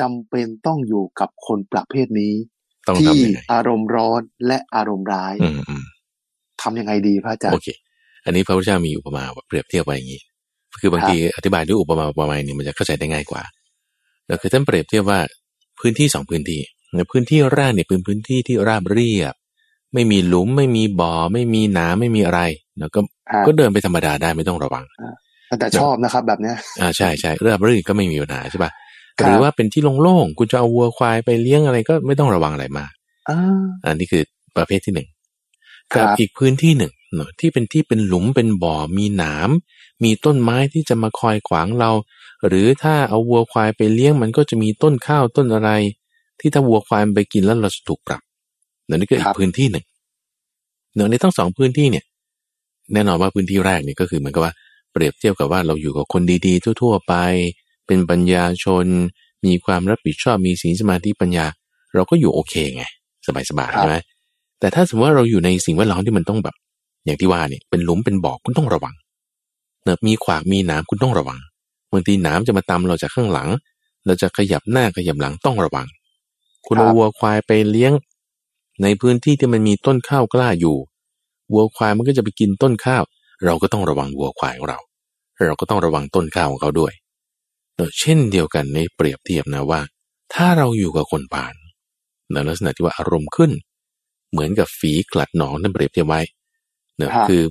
[0.00, 2.34] จำเป็นต้องอยู่กับคนประเภทนี้
[2.98, 3.10] ที่
[3.52, 5.34] อารมณ์ร้อนและอารมณ์ร้าย
[6.62, 7.68] ทำยังไงดีพระอาจารย์โอเค
[8.24, 10.20] อันนี้พระพุทธเจ้ามีอุปมาเปรียบเทียบไว้อย่างนี้
[10.80, 13.42] คือบางทีอธิบายด้วยอุปมาอุปไมยนี่มันจะเข้าใจได้ง่ายกว่า
[14.28, 15.20] ก็คือท่านเปรียบเทียบว่า
[15.80, 16.60] พื้นที่สองพื้นที่
[16.96, 19.34] ในพื้นที่แรกเนี่ยเป็นพื้นที่ที่ราบเรียบ
[19.94, 22.40] ไม่มีหลุมไม่มีบ่อ ไม่มีน้ำไม่มีอะไร
[22.78, 23.00] แล้วก็
[23.46, 24.84] ก็เดินไปธรรมดาได้ไม่ต้องระวัง
[25.60, 28.70] แต่ชอบนะครับ แบบเนี้ยอ่าใช่ใช่เรื่องรื่นก็ไม่มีปัญหาใช่ป่ะ
[29.26, 32.90] หรือว่าเป็นที่โล่งๆคุณจะเอาวัวควายไปเลี้ยงอะไรก็ไม่ต้องระวังอะไรมาก
[33.84, 34.22] อันนี้คือ
[34.56, 35.08] ประเภทที่หนึ่ง
[35.94, 39.48] กับอีกพื้นที่หนึ่งเนาะที่เป็นที่เป็นหลุมเป็นบ่อมีหนาม
[40.04, 41.90] มีต้นไม้ที่จะมาคอยขวางเรา
[42.46, 45.70] หรือถ้าเอาวัวควายไปเลี้ยงมันก็จะมีต้นข้าวต้นอะไร
[46.40, 48.22] ที่ถ้าวัวควายไปกินแล้วเราจะถูกปรับ
[48.88, 49.84] นั่นก็อีกพื้นที่หนึ่ง
[50.94, 52.04] เนื่องในทั้งสองพื้นที่เนี่ย
[52.92, 54.52] แน่นอนว่าพื้นที่แรกเนี่ยก็คือเหมือนกับว่า
[54.92, 57.14] เปรียบเทียบกับว่าเราอยู่กับคนดีๆ ทั่ว ๆ ไป
[57.86, 58.86] เป็นปัญญาชน
[59.44, 61.46] มีความรับผิดชอบมีศีลสมาธิปัญญา
[61.94, 62.84] เราก็อยู่โอเคไง
[63.50, 63.96] สบายๆใช่ไหม
[64.60, 66.54] แต่ถ้าสมมติว่าเราอยู่ในสิ่งแวดล้อมที่มันต้องแบบ
[67.04, 68.94] อย่างที่ว่าเนี่ยเป็นหลุมเป็นบ่อคุณต้องระวัง
[69.84, 71.38] เนอะมีขวากมีน้ำคุณต้องระวัง
[71.92, 73.48] บางทีน้ำจะมาตำเราจากข้างหลัง
[74.06, 75.86] เราจะขยับหน้าขยับหลังต้องระวัง
[76.66, 77.92] คุณครับเอาวัวควายไปเลี้ยง
[78.82, 80.76] ในพื้นที่ที่มันมีต้นข้าวกล้าอยู่
[81.52, 83.02] วัวควายมันก็จะไปกินต้นข้าว
[83.44, 84.78] เราก็ต้องระวังวัวควายของเรา
[85.46, 86.92] เราก็ต้องระวังต้นข้าวของเขาด้วย
[87.76, 89.80] เนอะเช่นเดียวกันในเปรียบเทียบนะว่า
[90.34, 91.54] ถ้าเราอยู่กับคนป่าน
[92.32, 93.50] ในลักษณะที่ว่าอารมณ์ขึ้น
[94.30, 96.20] เหมือนกับฝีกลัดหนองนั่นเปรียบเทียบไว้
[96.96, 97.42] เนอะฮะคือ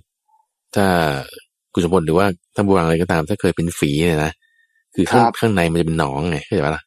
[0.76, 0.86] ถ้า
[1.74, 4.34] คุณสมบัติหรือว่าท่านผู้ฟังอะไรก็ตาม ถ้าเคยเป็นฝีเนี่ยนะ
[4.96, 6.84] คือข้างครับข้างในมันจะเป็นหนองไงเข้าใจปะล่ะ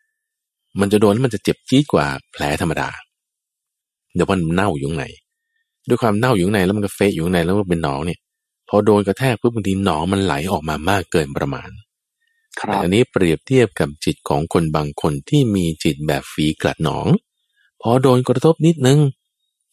[0.81, 2.89] มันจะโดนแล้วมันจะเจ็บจี๊ดกว่าแผลธรรมดา
[4.15, 5.07] เดี๋ยวมันเน่าอยู่ข้างใน
[5.89, 8.34] ด้วยความเน่าอยู่ข้างในแล้วมันก็เฟะอยู่ข้างในแล้วมันเป็นหนองเนี่ยพ
[8.75, 11.71] อโดนกระแทกปุ๊บบางทีหนองมันไหลออกมามากเกินประมาณ
[12.61, 17.07] ครัแต่บอันนี้เปรียบเทียบกับจิตของคนบางคนที่มีจิตแบบฝีกลัดหนอง
[17.83, 19.01] พอโดนกระทบนิดนึง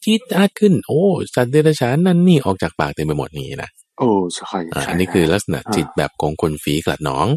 [0.04, 1.02] จี๊ดอาดขึ้น โอ้
[1.36, 7.28] สัตว์เดรัจฉานนั่นนี่ออกจากปากเต็มไปหมดนี่นะโอ้ใช่อ่าใช่อันนี้คือลักษณะอ่าจิตแบบของคนฝีกลัดหนอง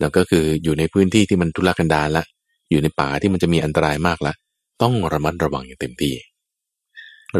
[0.00, 2.24] แล้วก็คืออยู่ในพื้นที่ที่มันทุรกันดารละ
[2.70, 4.34] อยู่ในป่าที่มันจะมีอันตรายมากละ
[4.82, 6.14] ต้องระมัดระวังอย่างเต็มที่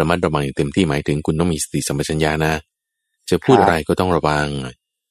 [0.00, 2.54] ระมัดระวังอย่างเต็มที่หมายถึงคุณต้องมีสติสัมปชัญญะนะ
[3.30, 4.46] จะพูดอะไรก็ต้องระวัง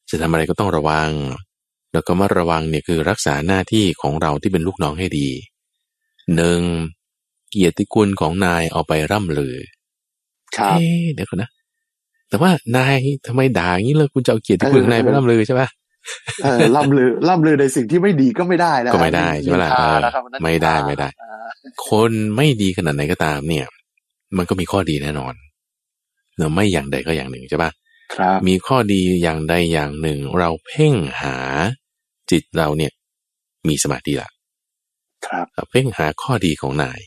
[0.09, 1.09] จะทำอะไรก็ต้องระวัง
[1.93, 5.29] แล้วก็มาระวังเนี่ยคือรักษาหน้าที่ของเราที่เป็นลูกน้องให้ดี
[6.35, 6.61] หนึ่ง
[7.49, 9.55] เกียรติคุณของนายเอาไปร่ำลือ
[10.57, 11.49] ครับเอ๊ะเดี๋ยวก่อนนะ
[12.29, 12.95] แต่ว่านาย
[13.27, 15.69] ทำไมด่าอย่างนี้เลยคุณจะเอาเกียรติคุณของนายไปร่ำลือใช่ปะ
[16.43, 21.49] เออล่ำลือล่ำลือในสิ่งที่ไม่ดีก็ไม่ได้นะก็ไม่ได้ใช่ไหมล่ะนินทาเออนะครับนั่นไม่ได้นินทาไม่ได้อ่า
[21.87, 23.65] คนไม่ดีขนาดไหนก็ตามเนี่ย
[24.37, 25.33] มันก็มีข้อดีแน่นอน
[26.37, 27.88] เนอะไม่อย่างใดก็อย่างหนึ่งใช่ปะครับ
[28.47, 31.35] มีข้อดีอย่างใดอย่างหนึ่ง เราเพ่งหา
[32.31, 32.91] จิตเราเนี่ย
[33.67, 34.29] มีสมาธิละ
[35.27, 36.99] ครับเราเพ่งหาข้อดีของนาย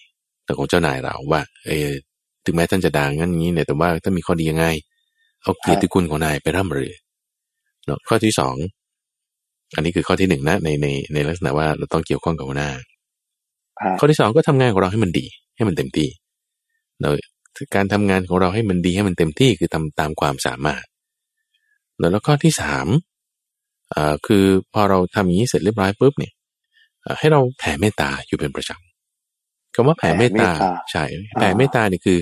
[0.44, 1.88] แต่ของเจ้านายเราว่า เออ
[2.44, 4.66] ถึงแม้ท่านจะด่างั้นอย่างนี้เนี่ยแต่ว่าถ้ามีข้อดียังไง
[5.42, 6.92] เอาเกียรติคุณของนายไปร่ำรือ
[7.86, 8.56] เนาะข้อที่สอง
[9.74, 12.70] อันนี้คือข้อที่หนึ่งนะในในในลักษณะว่าเราต้องเกี่ยวข้องกับหัวหน้า
[13.82, 15.26] ฮะข้อที่สองก็ทำงานของเราให้มันดี
[15.56, 16.08] ให้มันเต็มที่
[17.00, 17.10] เรา
[17.74, 20.84] การทำงานของเราให้มันดีให้มันเต็มที่คือทำตามความสามารถ
[21.98, 22.86] แล้วแล้วข้อที่สาม
[23.94, 26.32] อ่าคือพอเราทำอย่างนี้เสร็จเรียบร้อยปุ๊บเนี่ย
[27.02, 30.50] เอ่อให้เราแผ่เมตตาอยู่เป็นประจำคำว่าแผ่เมตตา
[30.90, 31.04] ใช่
[31.38, 32.18] แผ่เมตตาเนี่ยคือ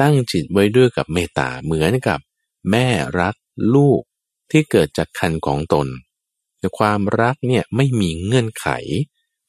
[0.00, 2.18] ตั้งจิตไว้ด้วยกับเมตตาเหมือนกับ
[2.70, 2.86] แม่
[3.20, 3.34] รัก
[3.74, 4.00] ลูก
[4.50, 5.86] ที่เกิดจากคันของตน
[6.58, 8.68] แต่ความรักเนี่ยไม่มีเงื่อนไข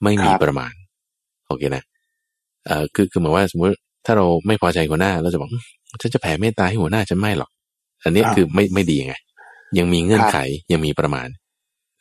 [0.04, 0.74] ไม่มีประมาณ
[1.48, 1.84] โอเคนะ
[2.66, 5.64] เอ่อคือคือหมายว่าสมมติถ้าเราไม่พอใจหัวหน้าเราจะบอกอื้อ
[6.02, 7.50] ฉันจะแผ่เมตตาให้หัวหน้าฉันไม่หรอก
[8.04, 9.16] อันเนี้ยคือไม่ไม่ดีไง
[9.78, 10.38] ยังมีเงื่อนไข
[10.72, 11.28] ยังมีประมาณ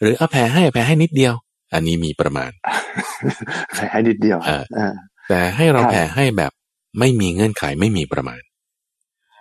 [0.01, 1.35] หรือเอาแผ่ให้แผ่ให้นิดเดียว
[1.75, 2.51] อันนี้มีประมาณ
[3.75, 4.95] แผลนิดเดียวเอออ่า
[5.29, 6.53] แต่ให้เราครับแผ่ให้แบบ
[6.99, 8.41] ไม่มีเงื่อนไขไม่มีประมาณ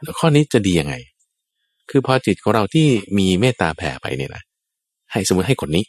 [0.01, 0.95] แล้วข้อนี้จะดียังไง
[1.89, 4.43] คือพอจิตของเราที่มีเมตตาแผ่ไปเนี่ยนะ
[5.11, 5.85] ให้สมมติให้คนนี้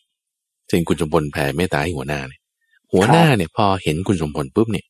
[0.69, 2.41] เช่นคุณสมพลแผ่เมตตาให้หัวหน้าเนี่ย
[2.93, 4.87] หัวหน้าเนี่ยพอเห็นคุณสมพลปุ๊บเนี่ย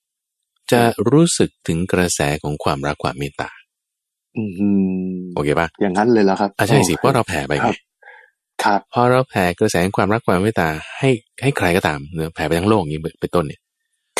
[0.72, 3.57] จะรู้สึกถึงกระแสของความรักความเมตตาอืม
[5.34, 7.76] โอเคปะอย่างนั้นเลยแล้วครับอะใช่สิเพราะเราแผ่ไปครัไงบ
[8.64, 10.68] ครับพอเราแผ่กระแสของความรักความเมตตา
[10.98, 11.10] ให้
[11.42, 13.60] ให้ใครก็ตามเนอะแผ่ไปทั้งโลกอย่างนี้เป็นต้นเนี่ย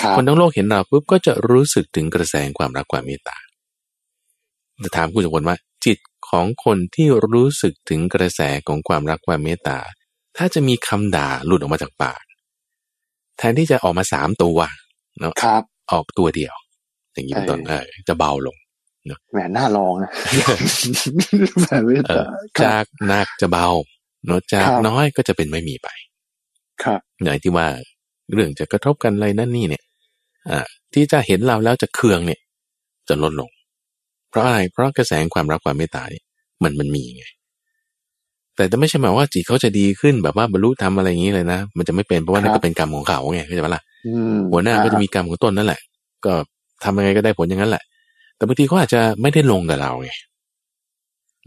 [0.01, 3.37] ครับคนทั้งโลกเห็นเราปุ๊บก็จะรู้สึกถึงกระแสของความรักความเมตตา
[4.85, 5.57] จะถามคุณสมบัติว่า
[5.87, 5.99] จิต
[6.29, 9.79] ของคนที่รู้สึกถึงกระแสของความรักความเมตตา
[10.37, 12.23] ถ้าจะมีคำด่าหลุดออกมาจากปาก
[13.39, 14.59] แทนที่จะออกมาสามตัว
[15.21, 16.55] เนาะครับออกตัวเดียว
[17.13, 18.57] อย่างนี้เป็นต้นเอเอออจะเบาลง
[19.33, 20.11] แหมน่าลองนะ
[21.63, 22.27] แผลเมตเอตาอ
[22.59, 23.69] ครับจากหนักจะเบา
[24.27, 25.89] เนาะจากครับน้อยก็จะเป็นไม่มีไป
[26.83, 27.67] ครับอย่างที่ว่า
[28.33, 29.85] เรื่องจะกระทบกันอะไรนั่นนี่เนี่ย
[30.51, 30.61] อ่า
[30.95, 32.41] ที่จะเห็นเราแล้วจะเคืองเนี่ย
[33.09, 33.51] จะลดลง
[34.31, 36.25] เพราะอะไรเพราะกระแสความรักความเมตตาเนี่ย
[36.63, 37.25] มันมันมีไง
[38.57, 45.81] แต่จะไม่ใช่หมายว่าจิตเขาจะดีขึ้นแบบว่าบรรลุธรรมอะไรอย่างนี้เลยนะ มันจะไม่เป็นเพราะว่านั่นก็เป็นกรรมของเขาไงเข้าใจปะล่ะอืมหัวหน้าก็จะมีกรรมของตนนั่นแหละ
[46.25, 46.33] ก็
[46.85, 47.83] ทำยังไงก็ได้ผลอย่างนั้นแหละ
[48.39, 50.11] แต่บางทีเขาอาจจะไม่ได้ลงกับเราไง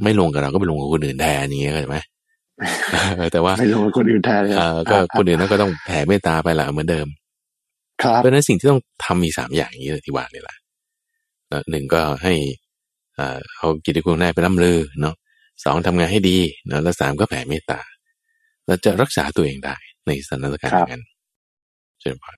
[0.04, 1.98] ไม่ลงกับเราก็ไปลงกับคนอื่นแทนอย่างเงี้ยเข้าใจไหม
[3.18, 7.08] เออแต่ว่าไม่ลงกับคนอื่นแทนเลยเออก็คนอื่นนั่นก็ต้องแผ่เมตตาไปละเหมือนเดิม
[8.04, 10.58] ครับเพราะฉะนั้นสิ่งที่ต้องทำมีสามอย่างนี้เลยที่ว่านี่แหละ
[11.50, 12.34] เนอะหนึ่งก็ให้
[13.18, 15.16] อ่าเอากิจคุณนายไปร่ำลือเนาะ
[15.64, 16.38] สองทำงานให้ดี
[16.68, 17.80] เนาะแล้วสามก็แผ่เมตตา
[18.68, 19.76] เราจะรักษาตัวเองได้
[20.08, 21.04] ในสถานการณ์อย่างนั้น
[22.02, 22.38] เชิญพร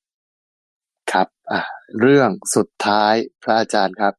[1.12, 1.62] ครับอะ
[2.00, 4.14] เรื่องสุดท้ายพระอาจารย์ครับ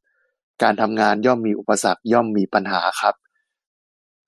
[0.63, 3.15] การทำงานย่อมมีอุปสรรคย่อมมีปัญหาครับ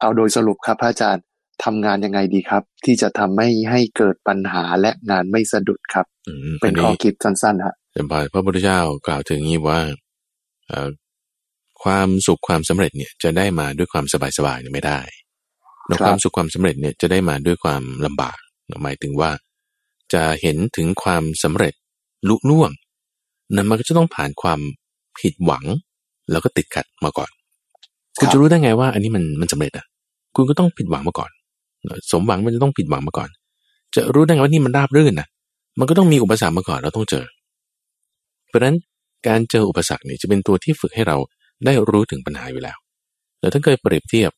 [0.01, 1.23] เอาโดยสรุปครับพระอาจารย์
[1.63, 9.79] ทำงานยังไงดีครับ ที่จะทำให้ให้เกิดปัญหาและงานไม่สะดุดครับอืมเป็นอัข้อคิดสั้นๆฮะเชิญพรพระพุทธเจ้ากล่าวถึงนี้ว่า
[10.67, 10.89] เอ่อ
[11.83, 14.05] ความสุขความสำเร็จเนี่ยจะได้มาด้วยความ
[14.37, 14.99] สบายๆเนี่ยไม่ได้
[15.87, 18.37] แล้วครับความสุขความสำเร็จเนี่ยจะได้มาด้วยความลำบาก
[18.83, 19.31] หมายถึงว่า
[20.13, 21.73] จะเห็นถึงความสำเร็จ
[22.29, 22.71] ลุล่วง
[23.55, 24.59] นั้นมันก็จะต้องผ่านความ
[25.19, 25.65] ผิดหวัง
[26.31, 27.29] แล้วก็ติดขัดมาก่อน
[28.19, 29.85] คุณจะรู้ได้ไงว่า อันนี้มันมันสำเร็จอะ
[30.35, 31.31] คุณก็ต้องผิดหวังมาก่อน
[32.11, 33.29] สมหวังมันจะต้องผิดหวังมาก่อน
[33.95, 35.27] จะรู้ได้ไงว่านี่มันราบรื่นนะ
[35.79, 37.25] มันก็ต้องมีอุปสรรคมาก่อนเราต้องเจอ
[38.47, 38.75] เพราะฉะนั้น
[39.27, 41.17] การเจออุปสรรคนี่จะเป็นตัวที่ฝึกให้เรา
[41.65, 42.77] ได้รู้ถึงปัญหาอยู่แล้ว
[43.39, 44.31] แต่ถ้าเคยเปรียบเทียบ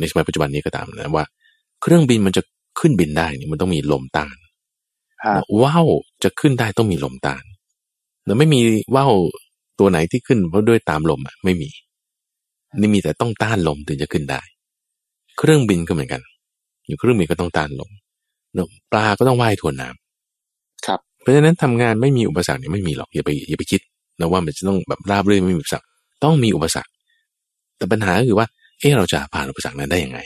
[0.00, 1.24] ในสมัยปัจจุบันนี้ก็ตามนะว่า
[1.82, 2.42] เครื่องบินมันจะ
[2.80, 4.36] ขึ้นบินได้นี่มันต้องมีลมต้าน
[5.62, 5.88] ว่าว
[6.24, 7.44] จะขึ้นได้ต้องมีลมต้าน
[8.26, 8.60] แล้วไม่มี
[8.94, 9.12] ว่าว
[9.78, 11.70] ตัวไหนที่ขึ้นเพราะด้วยตามลมอะไม่มี
[12.80, 14.40] นี่มีแต่ต้องต้านลมถึงจะขึ้นได้
[15.38, 16.22] เครื่องบินก็เหมือนกัน
[16.86, 17.90] อยู่เครื่องบินก็ต้องต้านลม
[18.92, 23.80] ปลาก็ต้องว่ายทวนน้ำครับ เพราะฉะนั้นทำงานไม่มีอุปสรรคเนี่ยไม่มีหรอกอย่าไปอย่าไปคิด
[24.20, 25.86] นะว่ามันจะต้องแบบราบรื่นไม่มีอุปสรรค
[26.24, 26.90] ต้องมีอุปสรรค
[27.76, 28.46] แต่ปัญหาคือว่า
[28.80, 30.18] เออเราจะผ่านอุปสรรคนั้นได้ยังไง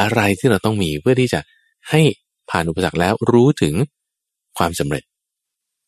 [0.00, 1.40] อะไรที่เราต้องมีเพื่อที่จะ
[1.90, 2.00] ให้
[2.50, 3.74] ผ่านอุปสรรคแล้วรู้ถึง
[4.58, 5.02] ความสำเร็จ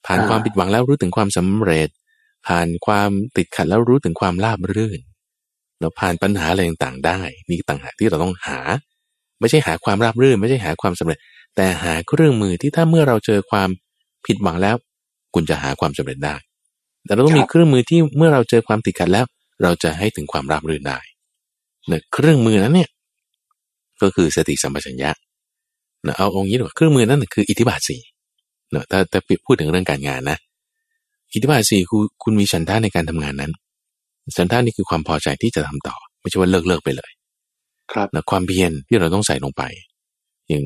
[0.07, 1.88] ผ่านความผิดหวังแล้วรู้ถึงความสำเร็จ
[2.47, 5.01] ผ่านความติดขัดแล้วรู้ถึงความราบรื่น
[5.80, 8.59] เราผ่านปัญหาอะไรต่างๆได้ นี่ต่างหากที่เราต้องหา
[9.40, 11.18] ไม่ใช่หาความราบรื่น ไม่ใช่หาความสำเร็จ
[11.57, 13.68] แต่หาเครื่องมือที่ถ้าเมื่อเราเจอความ
[14.26, 14.76] ผิดหวังแล้ว
[15.34, 16.34] คุณจะหาความสำเร็จได้
[17.07, 19.26] แต่เราต้องมีเครื่องมือที่เมื่อเราเจอความติดขัดแล้ว
[19.62, 20.99] เราจะให้ถึงความราบรื่นได้
[21.88, 22.90] เนี่ยเครื่องมือนั้นเนี่ย
[24.03, 25.11] ก็คือสติสัมปชัญญะ
[26.07, 28.01] นะเอาองค์นี้ดีกว่าเครื่องมือนั่นคืออิทธิบาทสี่
[28.70, 30.38] เนะถ้าถ้าพูดถึงเรื่องการงานนะ
[31.35, 33.53] อิทธิบาทสี่คือคุณมีฉันทาในการทำงานนั้น
[34.37, 37.11] ฉันทานี่คือความพอใจที่จะทำต่อ ไม่ใช่ว่าเลิกเลิกไปเลย
[37.93, 39.62] ครับนะความเพียรที่เราต้องใส่ลงไป
[40.49, 40.64] อย่าง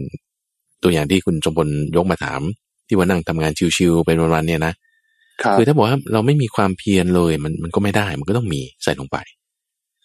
[0.83, 2.41] ตัวอย่างที่คุณจมพลยกมาถาม
[2.89, 4.75] ที่ว่านั่งทำงานชิวๆเป็นวันๆเนี่ยนะ
[5.57, 9.16] คือถ้าบอกว่าเราไม่มีความเพียรเลยมันมันก็ไม่ได้มันก็ต้องมีใส่ลงไป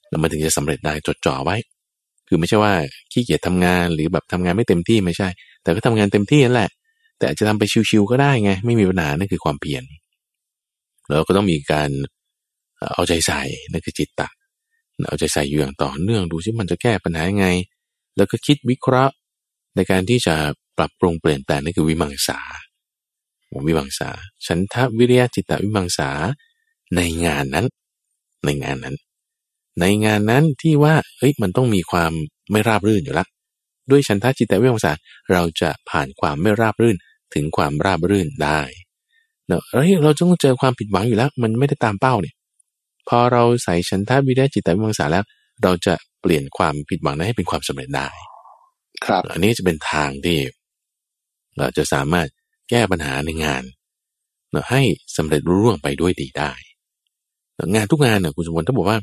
[0.10, 1.56] แล้วมันถึงจะสำเร็จได้จดจ่อไว้
[2.28, 2.74] คือไม่ใช่ว่า
[3.12, 5.28] ขี้เกียจทำงานหรือแบบทำงานไม่เต็มที่ไม่ใช่
[5.64, 6.70] แต่ก็ทำงานเต็มที่นั่นแหละ
[7.18, 9.84] แต่อาจจะทำไปชิวๆก็ได้ไง ไม่มีปัญหานั่นคือความเพียร
[11.08, 11.90] แล้วก็ต้องมีการ
[12.94, 13.42] เอาใจใส่
[13.72, 14.30] นั่นคือจิตตะ
[15.08, 17.48] เอาใจใส่อยู่อย่างต่อเนื่องดูซิมันจะแก้ปัญหายังไง
[18.16, 19.14] แล้วก็คิดวิเคราะห์
[19.76, 20.36] ในการที่จะ
[20.78, 22.40] ปรับปรุงเปลี่ยนแปลงนั่นคือวิมังสา
[23.68, 24.10] วิมังสา
[24.46, 26.10] ฉันทะวิริยะจิตตวิมังสา
[26.96, 27.66] ในงานนั้น
[28.46, 28.96] ในงานนั้น
[29.80, 32.12] ในงานนั้นที่ว่าเฮ้ยมันต้องมีความ
[32.52, 33.26] ไม่ราบรื่นอยู่ละ
[33.92, 34.94] ด้วยชันทจิตวิมังสา
[35.32, 36.98] เราจะผ่านความไม่ราบรื่น
[37.34, 38.62] ถึงความราบรื่นได้
[39.48, 42.36] เนาะเฮ้ยเราต้องเจอความผิดหวังอยู่แล้ว มันไม่ได้ตามเป้าเนี่ย
[43.10, 45.24] พอเราใส่ชันทวิริยจิตวิมังสาแล้ว
[45.64, 48.08] เราจะเปลี่ยนความผิดหวังนั้นให้เป็นความสำเร็จได้
[49.06, 50.38] ครับ อันนี้จะเป็นทางที่
[51.58, 52.28] เราจะสามารถ
[52.70, 53.64] แก้ปัญหาในงาน
[54.52, 54.82] เนาะให้
[55.18, 56.52] สำเร็จรุ่ร่วงไปด้วยดีได้
[57.74, 59.00] งานทุกงานเนี่ยคุณสมบัติถ้าบอกว่า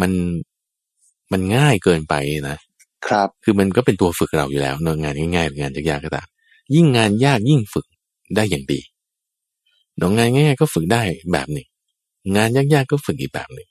[0.00, 0.12] มัน
[1.32, 2.14] มันง่ายเกินไป
[2.48, 2.56] นะ
[3.06, 6.26] ครับ คือมันก็เป็นตัวฝึกเราอยู่แล้วเนงานง่ายๆงานยากๆก็ตาม
[6.74, 7.86] ยิ่งงานยากยิ่งฝึก
[8.36, 8.80] ได้อย่างดี
[10.00, 11.68] นงานง่ายๆก็ฝึกได้แบบหนึ่ง
[12.36, 13.68] งานยากๆก็ฝึกอีกแบบหนึ่ง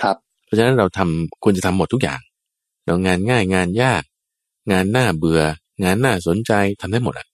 [0.00, 2.20] ครับ เพราะฉะนั้นเราทำควรจะทำหมดทุกอย่าง
[2.84, 4.02] เงานง่ายงานยาก
[4.72, 5.42] งานหน้าเบื่อ
[5.84, 7.26] งานน่าสนใจทำได้หมดอะ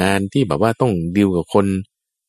[0.00, 1.66] งานที่แบบว่าต้องดิวกับคน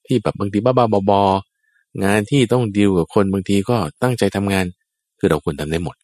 [0.07, 4.65] ที่แบบบางทีบ้าๆบอๆงานที่ต้องดิวกับคนบางทีก็ตั้งใจทำงาน
[5.19, 5.95] คือเราควรทำได้หมด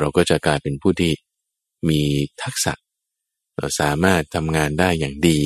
[0.00, 1.12] เราก็จะกลายเป็นผู้ที่
[1.88, 2.00] มี
[2.42, 2.72] ทักษะ
[3.58, 5.38] เราสามารถทำงานได้อย่างดี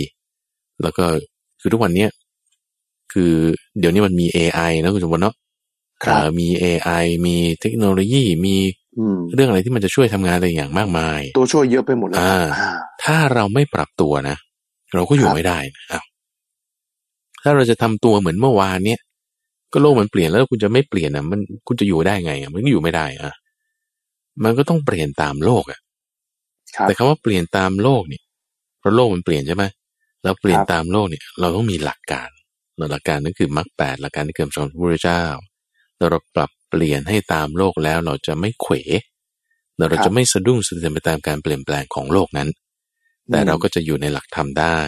[0.82, 1.05] แล้วก็
[1.61, 2.07] คือทุกวันนี้
[3.12, 3.32] คือ
[3.78, 5.34] เดี๋ยวนี้มันมี AI นะคุณสมบัติเนาะ
[6.38, 8.56] มี AI มีเทคโนโลยีมี
[9.34, 12.16] เรื่องอะไรที่มันจะช่วยทำงานอะไรอย่างมากมาย ตัวช่วยเยอะไปหมดเลย
[13.04, 14.36] ถ้าเราไม่ปรับตัวนะ
[14.94, 16.02] เราก็อยู่ไม่ได้นะ
[17.42, 19.00] ถ้าเราจะทำตัวเหมือนเมื่อวานเนี้ย
[19.72, 23.32] ก็โลกมันเปลี่ยนแล้วคุณจะไม่เปลี่ยนอะ มันคุณจะอยู่ได้ไงอะมันก็อยู่ไม่ได้อะ
[24.44, 25.78] มันก็ต้องเปลี่ยนตามโลกอะ
[26.82, 28.20] แต่คำว่าเปลี่ยนตามโลกนี่
[28.78, 29.64] เพราะโลกมันเปลี่ยนใช่ไหม
[30.24, 32.28] เราเปลี่ยนตามโลกเนี่ย เราต้องมีหลักการ
[32.91, 35.22] หลักการนั่นคือมรรคแปดหลักการที่เกิดจากพระพุทธเจ้า
[35.99, 38.74] เราปรับเปลี่ยนให้ตามโลกแล้วเราจะไม่เขว
[39.79, 42.49] เราจะไม่สะดุ้งสะเทือนไปตามการเปลี่ยนแปลงของโลกนั้น
[43.31, 44.79] แต่เราก็จะอยู่ในหลักธรรมได้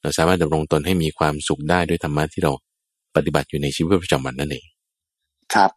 [0.00, 2.52] เราสามารถดำรงตนให้มีความสุขได้ด้วยธรรมะที่เรา
[3.16, 4.64] ปฏิบัติอยู่ในชีวิตประจำวันนั่นเอง
[5.54, 5.70] ครับ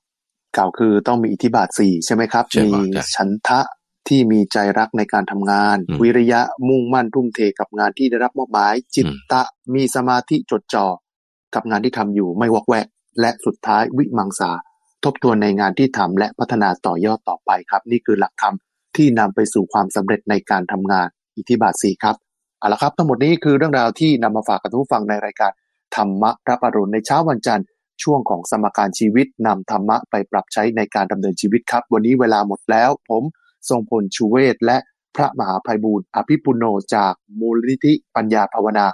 [0.57, 2.71] กล่าวคือต้องมีอิทธิบาทสี่ใช่ไหมครับ มี
[3.15, 3.59] ฉันทะ
[4.07, 9.43] ที่มีใจรักในการทำงาน วิริยะมุ่งมั่นทุ่มเทกับงานที่ได้รับมอบหมาย จิตตะ
[9.73, 10.85] มีสมาธิจดจ่อ
[11.55, 12.87] กับงานที่ทำอยู่ไม่วอกแวก
[13.21, 14.51] และสุดท้ายวิมังสา
[15.03, 18.55] ทบทวนในงานที่ทำและพัฒนาต่อยอดต่อไปครับ นี่คือหลักธรรม
[18.95, 22.15] ที่นำไปสู่ความสำเร็จในการทำงานอิทธิบาทสี่ครับ
[22.59, 25.51] เอาละครับทั้งหมดนี้คือเรื่องราวที่นำมาฝากกับทุกฟังในรายการ
[25.95, 27.65] ธรรมะรับอรุณในเช้าวันจันทร์
[28.03, 33.23] ช่วงของสมการชีวิตนำธรรมะไปปรับใช้ในการดำเนินชีวิตครับ วันนี้เวลาหมดแล้ว ผม
[33.69, 34.77] ทรงพลชูเวศและ
[35.15, 36.63] พระมหาภัยบูรณ์อภิปุโน
[36.95, 38.85] จากมูลนิธิปัญญาภาวนา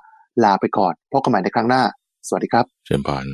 [0.44, 1.84] ลาไปก่อนพบกันใหม่ในครั้งหน้า
[2.28, 3.26] สวัสดีครับ เชิญพร